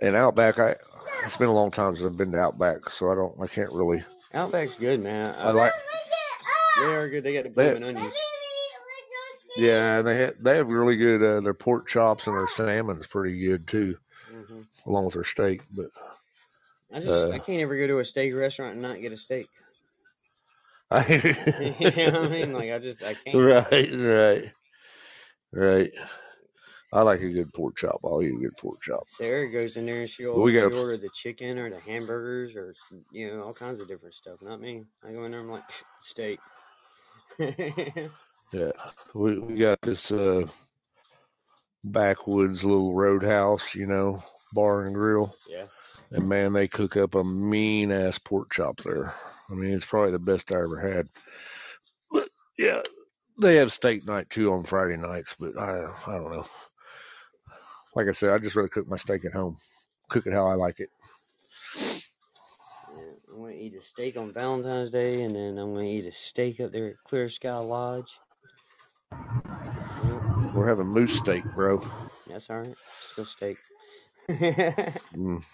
and 0.00 0.16
Outback, 0.16 0.58
I 0.58 0.76
it's 1.26 1.36
been 1.36 1.48
a 1.48 1.52
long 1.52 1.70
time 1.70 1.94
since 1.96 2.06
I've 2.06 2.16
been 2.16 2.32
to 2.32 2.38
Outback, 2.38 2.88
so 2.90 3.10
I 3.10 3.14
don't, 3.14 3.34
I 3.40 3.46
can't 3.46 3.72
really. 3.72 4.02
Outback's 4.34 4.76
good, 4.76 5.02
man. 5.02 5.34
I 5.38 5.50
like. 5.50 5.72
They 6.80 6.94
are 6.94 7.08
good. 7.08 7.22
They 7.24 7.34
got 7.34 7.44
the 7.44 7.50
They- 7.50 7.72
blooming 7.78 7.96
onions. 7.96 8.14
Yeah, 9.54 9.98
and 9.98 10.08
they 10.08 10.24
ha- 10.26 10.32
they 10.40 10.56
have 10.56 10.68
really 10.68 10.96
good. 10.96 11.22
Uh, 11.22 11.40
their 11.42 11.52
pork 11.52 11.86
chops 11.86 12.26
and 12.26 12.34
their 12.34 12.48
salmon's 12.48 13.06
pretty 13.06 13.38
good 13.38 13.68
too, 13.68 13.98
hmm 14.30 14.62
along 14.86 15.04
with 15.04 15.14
their 15.14 15.24
steak. 15.24 15.60
But 15.70 15.90
I 16.90 17.00
just 17.00 17.10
Uh, 17.10 17.28
I 17.32 17.38
can't 17.38 17.60
ever 17.60 17.76
go 17.76 17.86
to 17.86 17.98
a 17.98 18.04
steak 18.04 18.34
restaurant 18.34 18.72
and 18.72 18.80
not 18.82 18.98
get 19.00 19.12
a 19.12 19.16
steak. 19.18 19.48
I, 20.92 21.06
you 21.60 22.10
know 22.10 22.20
what 22.22 22.28
I 22.28 22.28
mean? 22.28 22.52
Like 22.52 22.70
I 22.72 22.78
just 22.78 23.02
I 23.02 23.14
can't. 23.14 23.36
right, 23.38 23.90
right, 23.92 24.52
right. 25.52 25.92
I 26.92 27.02
like 27.02 27.22
a 27.22 27.30
good 27.30 27.52
pork 27.54 27.76
chop. 27.76 28.00
I'll 28.04 28.22
eat 28.22 28.34
a 28.34 28.38
good 28.38 28.56
pork 28.58 28.80
chop. 28.82 29.04
Sarah 29.08 29.50
goes 29.50 29.78
in 29.78 29.86
there 29.86 30.00
and 30.00 30.08
she'll, 30.10 30.38
We 30.40 30.52
got- 30.52 30.72
order 30.72 30.98
the 30.98 31.08
chicken 31.08 31.58
or 31.58 31.70
the 31.70 31.80
hamburgers 31.80 32.54
or 32.54 32.74
you 33.10 33.34
know 33.34 33.44
all 33.44 33.54
kinds 33.54 33.80
of 33.80 33.88
different 33.88 34.14
stuff. 34.14 34.42
Not 34.42 34.60
me. 34.60 34.84
I 35.06 35.12
go 35.12 35.24
in 35.24 35.30
there 35.30 35.40
I'm 35.40 35.50
like 35.50 35.64
steak. 36.00 36.38
Yeah, 38.52 38.72
we 39.14 39.38
we 39.38 39.54
got 39.54 39.80
this 39.80 40.12
uh 40.12 40.46
backwoods 41.84 42.64
little 42.64 42.94
roadhouse, 42.94 43.74
you 43.74 43.86
know, 43.86 44.22
bar 44.52 44.82
and 44.84 44.94
grill, 44.94 45.34
yeah. 45.48 45.64
And 46.12 46.28
man, 46.28 46.52
they 46.52 46.68
cook 46.68 46.96
up 46.96 47.14
a 47.14 47.24
mean 47.24 47.90
ass 47.90 48.18
pork 48.18 48.52
chop 48.52 48.82
there. 48.82 49.12
I 49.50 49.54
mean, 49.54 49.72
it's 49.72 49.84
probably 49.84 50.12
the 50.12 50.18
best 50.18 50.52
I 50.52 50.56
ever 50.56 50.80
had. 50.80 51.08
But 52.10 52.28
Yeah, 52.58 52.82
they 53.38 53.56
have 53.56 53.72
steak 53.72 54.06
night 54.06 54.28
too 54.30 54.52
on 54.52 54.64
Friday 54.64 54.96
nights, 54.96 55.34
but 55.38 55.58
I 55.58 55.90
I 56.06 56.12
don't 56.12 56.32
know. 56.32 56.44
Like 57.94 58.08
I 58.08 58.12
said, 58.12 58.30
I 58.30 58.38
just 58.38 58.56
rather 58.56 58.68
cook 58.68 58.88
my 58.88 58.96
steak 58.96 59.24
at 59.24 59.32
home, 59.32 59.56
cook 60.08 60.26
it 60.26 60.32
how 60.32 60.46
I 60.46 60.54
like 60.54 60.80
it. 60.80 60.90
Yeah, 61.76 63.12
I'm 63.32 63.40
gonna 63.40 63.52
eat 63.52 63.74
a 63.74 63.82
steak 63.82 64.16
on 64.16 64.32
Valentine's 64.32 64.90
Day, 64.90 65.22
and 65.22 65.34
then 65.34 65.58
I'm 65.58 65.74
gonna 65.74 65.86
eat 65.86 66.06
a 66.06 66.12
steak 66.12 66.60
up 66.60 66.72
there 66.72 66.88
at 66.88 67.04
Clear 67.04 67.28
Sky 67.28 67.56
Lodge. 67.58 68.18
We're 70.54 70.68
having 70.68 70.86
moose 70.86 71.14
steak, 71.14 71.44
bro. 71.54 71.80
that's 72.26 72.50
all 72.50 72.58
right. 72.58 72.76
Still 73.12 73.24
steak. 73.24 73.58
Mm. 74.28 75.44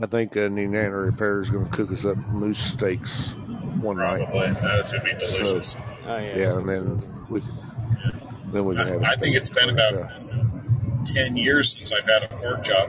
I 0.00 0.06
think 0.06 0.34
uh, 0.38 0.48
Nina 0.48 0.90
Repair 0.90 1.40
is 1.42 1.50
going 1.50 1.66
to 1.66 1.70
cook 1.70 1.92
us 1.92 2.06
up 2.06 2.16
moose 2.28 2.58
steaks 2.58 3.32
one 3.80 3.98
night. 3.98 4.24
Probably. 4.30 4.50
This 4.52 4.92
would 4.92 5.04
be 5.04 5.10
So 5.18 5.44
delicious. 5.44 5.76
oh 6.06 6.16
yeah. 6.16 6.36
yeah, 6.36 6.56
and 6.58 6.68
then 6.68 7.02
we 7.28 7.42
then 8.46 8.64
we 8.64 8.76
can 8.76 8.86
have 8.88 9.02
a 9.02 9.06
I, 9.06 9.10
I 9.12 9.16
think 9.16 9.36
it's 9.36 9.50
been 9.50 9.68
about 9.68 9.92
stuff. 9.92 10.12
10 11.14 11.36
years 11.36 11.72
since 11.72 11.92
I've 11.92 12.06
had 12.06 12.22
a 12.22 12.28
pork 12.28 12.62
chop. 12.62 12.88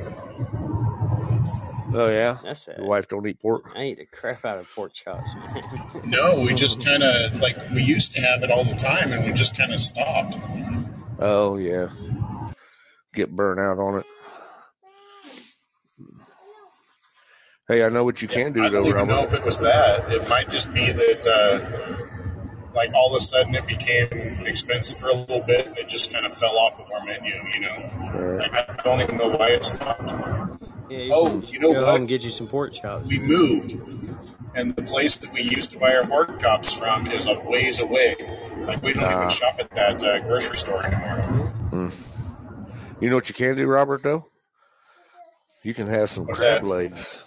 Oh 1.95 2.09
yeah, 2.09 2.37
That's 2.41 2.67
your 2.67 2.85
wife 2.87 3.09
don't 3.09 3.27
eat 3.27 3.39
pork. 3.41 3.65
I 3.75 3.83
eat 3.83 3.97
the 3.97 4.05
crap 4.05 4.45
out 4.45 4.57
of 4.59 4.67
pork 4.73 4.93
chops, 4.93 5.29
man. 5.35 6.09
No, 6.09 6.39
we 6.39 6.53
just 6.55 6.83
kind 6.83 7.03
of, 7.03 7.35
like, 7.39 7.55
we 7.71 7.83
used 7.83 8.15
to 8.15 8.21
have 8.21 8.41
it 8.43 8.49
all 8.49 8.63
the 8.63 8.73
time 8.75 9.11
and 9.11 9.25
we 9.25 9.31
just 9.33 9.55
kind 9.57 9.73
of 9.73 9.79
stopped. 9.79 10.37
Oh 11.19 11.57
yeah, 11.57 11.89
get 13.13 13.35
burnt 13.35 13.59
out 13.59 13.77
on 13.77 13.99
it. 13.99 14.05
Hey, 17.67 17.83
I 17.83 17.89
know 17.89 18.03
what 18.03 18.21
you 18.21 18.27
Yeah, 18.27 18.43
can 18.43 18.53
do 18.53 18.61
I 18.61 18.69
don't 18.69 18.85
even 18.87 19.07
know 19.07 19.23
if 19.23 19.33
it 19.33 19.43
was 19.43 19.59
that. 19.59 20.11
It 20.11 20.27
might 20.27 20.49
just 20.49 20.73
be 20.73 20.91
that, 20.91 21.25
uh, 21.25 22.03
like, 22.75 22.93
all 22.93 23.15
of 23.15 23.15
a 23.15 23.23
sudden 23.23 23.55
it 23.55 23.65
became 23.65 24.45
expensive 24.45 24.97
for 24.97 25.07
a 25.09 25.13
little 25.15 25.41
bit 25.41 25.67
and 25.67 25.77
it 25.77 25.87
just 25.87 26.11
kind 26.11 26.25
of 26.25 26.33
fell 26.33 26.57
off 26.57 26.79
of 26.79 26.91
our 26.91 27.05
menu, 27.05 27.33
you 27.53 27.61
know? 27.61 27.89
All 28.13 28.19
right. 28.21 28.51
Like, 28.51 28.69
I 28.79 28.83
don't 28.83 29.01
even 29.01 29.17
know 29.17 29.29
why 29.29 29.49
it 29.51 29.63
stopped. 29.63 30.13
yeah, 30.89 30.99
you 30.99 31.13
Oh, 31.13 31.39
should 31.39 31.53
you 31.53 31.59
know 31.59 31.71
go 31.71 31.85
home 31.85 31.87
what? 31.87 31.99
and 32.01 32.07
get 32.09 32.23
you 32.23 32.31
some 32.31 32.47
pork 32.47 32.73
chops, 32.73 33.05
We 33.07 33.19
moved, 33.19 33.77
and 34.55 34.75
the 34.75 34.81
place 34.83 35.19
that 35.19 35.31
we 35.33 35.41
used 35.41 35.71
to 35.71 35.79
buy 35.79 35.95
our 35.95 36.05
pork 36.05 36.39
chops 36.41 36.73
from 36.73 37.07
is 37.07 37.27
a 37.27 37.39
ways 37.39 37.79
away. 37.79 38.15
Like, 38.67 38.81
we 38.83 38.93
don't 38.93 39.09
even 39.11 39.27
Ah, 39.27 39.29
shop 39.29 39.55
at 39.59 39.73
that 39.75 40.03
uh, 40.03 40.19
grocery 40.19 40.57
store 40.57 40.85
anymore. 40.85 41.21
mm. 41.71 41.93
you 42.99 43.09
know 43.09 43.15
what 43.15 43.29
you 43.29 43.35
can 43.35 43.55
do, 43.55 43.65
Robert? 43.67 44.03
Though 44.03 44.27
you 45.63 45.73
can 45.73 45.87
have 45.87 46.09
some 46.09 46.25
What's 46.25 46.41
crab 46.41 46.61
that? 46.61 46.67
legs. 46.67 47.22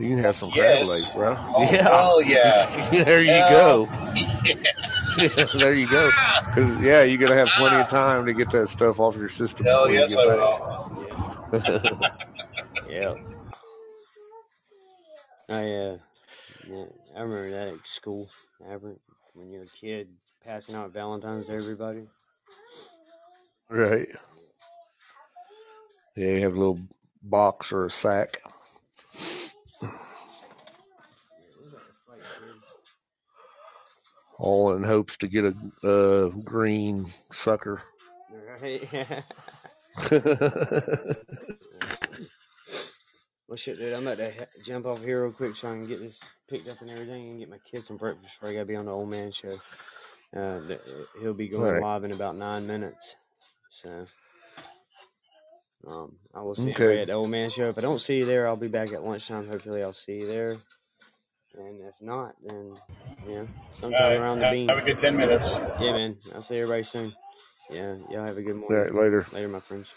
You 0.00 0.14
can 0.14 0.18
have 0.24 0.34
some 0.36 0.50
crab 0.50 0.78
legs, 0.86 1.12
bro. 1.12 1.36
Oh, 1.38 1.62
Yeah, 1.70 1.82
hell 1.82 2.22
yeah. 2.22 2.90
there 3.04 3.22
you 3.22 3.32
Hell 3.32 3.84
go. 3.86 3.92
yeah. 5.18 5.46
there 5.54 5.74
you 5.74 5.86
go. 5.88 6.10
Because 6.46 6.74
yeah, 6.80 7.02
you're 7.02 7.18
gonna 7.18 7.36
have 7.38 7.48
plenty 7.58 7.76
of 7.76 7.88
time 7.88 8.24
to 8.26 8.32
get 8.32 8.50
that 8.52 8.68
stuff 8.68 8.98
off 8.98 9.16
your 9.16 9.28
system 9.28 9.66
Hell 9.66 9.88
before 9.88 9.94
you 9.94 10.00
yes, 10.00 10.16
I 10.16 10.26
back. 10.26 11.92
will. 11.92 12.10
Yeah. 12.88 13.14
I 15.48 15.62
uh, 15.64 15.98
yeah, 16.68 16.84
I 17.16 17.20
remember 17.22 17.50
that 17.50 17.68
at 17.68 17.78
school. 17.86 18.28
Ever 18.68 18.96
when 19.34 19.50
you're 19.50 19.64
a 19.64 19.66
kid, 19.66 20.08
passing 20.44 20.74
out 20.76 20.92
Valentine's 20.92 21.46
to 21.46 21.52
everybody. 21.54 22.06
right. 23.68 24.08
Yeah, 26.16 26.26
you 26.34 26.40
have 26.42 26.54
a 26.54 26.58
little 26.58 26.80
box 27.22 27.72
or 27.72 27.84
a 27.86 27.90
sack. 27.90 28.42
All 34.40 34.72
in 34.72 34.82
hopes 34.82 35.18
to 35.18 35.28
get 35.28 35.44
a 35.44 35.54
uh, 35.86 36.28
green 36.42 37.04
sucker. 37.30 37.80
Right? 38.62 38.88
well, 43.46 43.56
shit, 43.56 43.78
dude, 43.78 43.92
I'm 43.92 44.06
about 44.06 44.16
to 44.18 44.32
jump 44.64 44.86
off 44.86 45.04
here 45.04 45.24
real 45.24 45.32
quick 45.32 45.56
so 45.56 45.70
I 45.70 45.74
can 45.74 45.84
get 45.84 46.00
this 46.00 46.18
picked 46.48 46.68
up 46.68 46.80
and 46.80 46.90
everything 46.90 47.28
and 47.28 47.38
get 47.38 47.50
my 47.50 47.58
kids 47.70 47.86
some 47.86 47.98
breakfast 47.98 48.34
before 48.34 48.48
I 48.48 48.54
gotta 48.54 48.64
be 48.64 48.76
on 48.76 48.86
the 48.86 48.92
old 48.92 49.10
man 49.10 49.30
show. 49.30 49.60
Uh, 50.34 50.60
he'll 51.20 51.34
be 51.34 51.48
going 51.48 51.72
right. 51.72 51.82
live 51.82 52.04
in 52.04 52.12
about 52.12 52.36
nine 52.36 52.66
minutes. 52.66 53.16
So, 53.82 54.04
um, 55.88 56.16
I 56.34 56.40
will 56.40 56.54
see 56.54 56.70
Okay. 56.70 57.00
at 57.00 57.08
the 57.08 57.14
old 57.14 57.30
man 57.30 57.50
show. 57.50 57.68
If 57.68 57.78
I 57.78 57.80
don't 57.82 58.00
see 58.00 58.18
you 58.18 58.24
there, 58.24 58.46
I'll 58.46 58.56
be 58.56 58.68
back 58.68 58.92
at 58.92 59.04
lunchtime. 59.04 59.48
Hopefully, 59.48 59.82
I'll 59.82 59.92
see 59.92 60.20
you 60.20 60.26
there. 60.26 60.56
And 61.58 61.80
if 61.82 61.94
not, 62.00 62.34
then, 62.44 62.78
yeah, 63.26 63.46
All 63.84 63.90
sometime 63.90 63.90
right. 63.92 64.16
around 64.16 64.40
the 64.40 64.46
Have, 64.46 64.52
bean. 64.52 64.68
have 64.68 64.78
a 64.78 64.82
good 64.82 64.98
10 64.98 65.16
minutes. 65.16 65.56
Yeah, 65.78 65.92
man. 65.92 66.16
I'll 66.34 66.42
see 66.42 66.56
everybody 66.58 66.84
soon. 66.84 67.14
Yeah, 67.70 67.96
y'all 68.08 68.26
have 68.26 68.38
a 68.38 68.42
good 68.42 68.56
All 68.70 68.76
morning. 68.76 68.76
right, 68.76 68.94
later. 68.94 69.26
Later, 69.32 69.48
my 69.48 69.60
friends. 69.60 69.88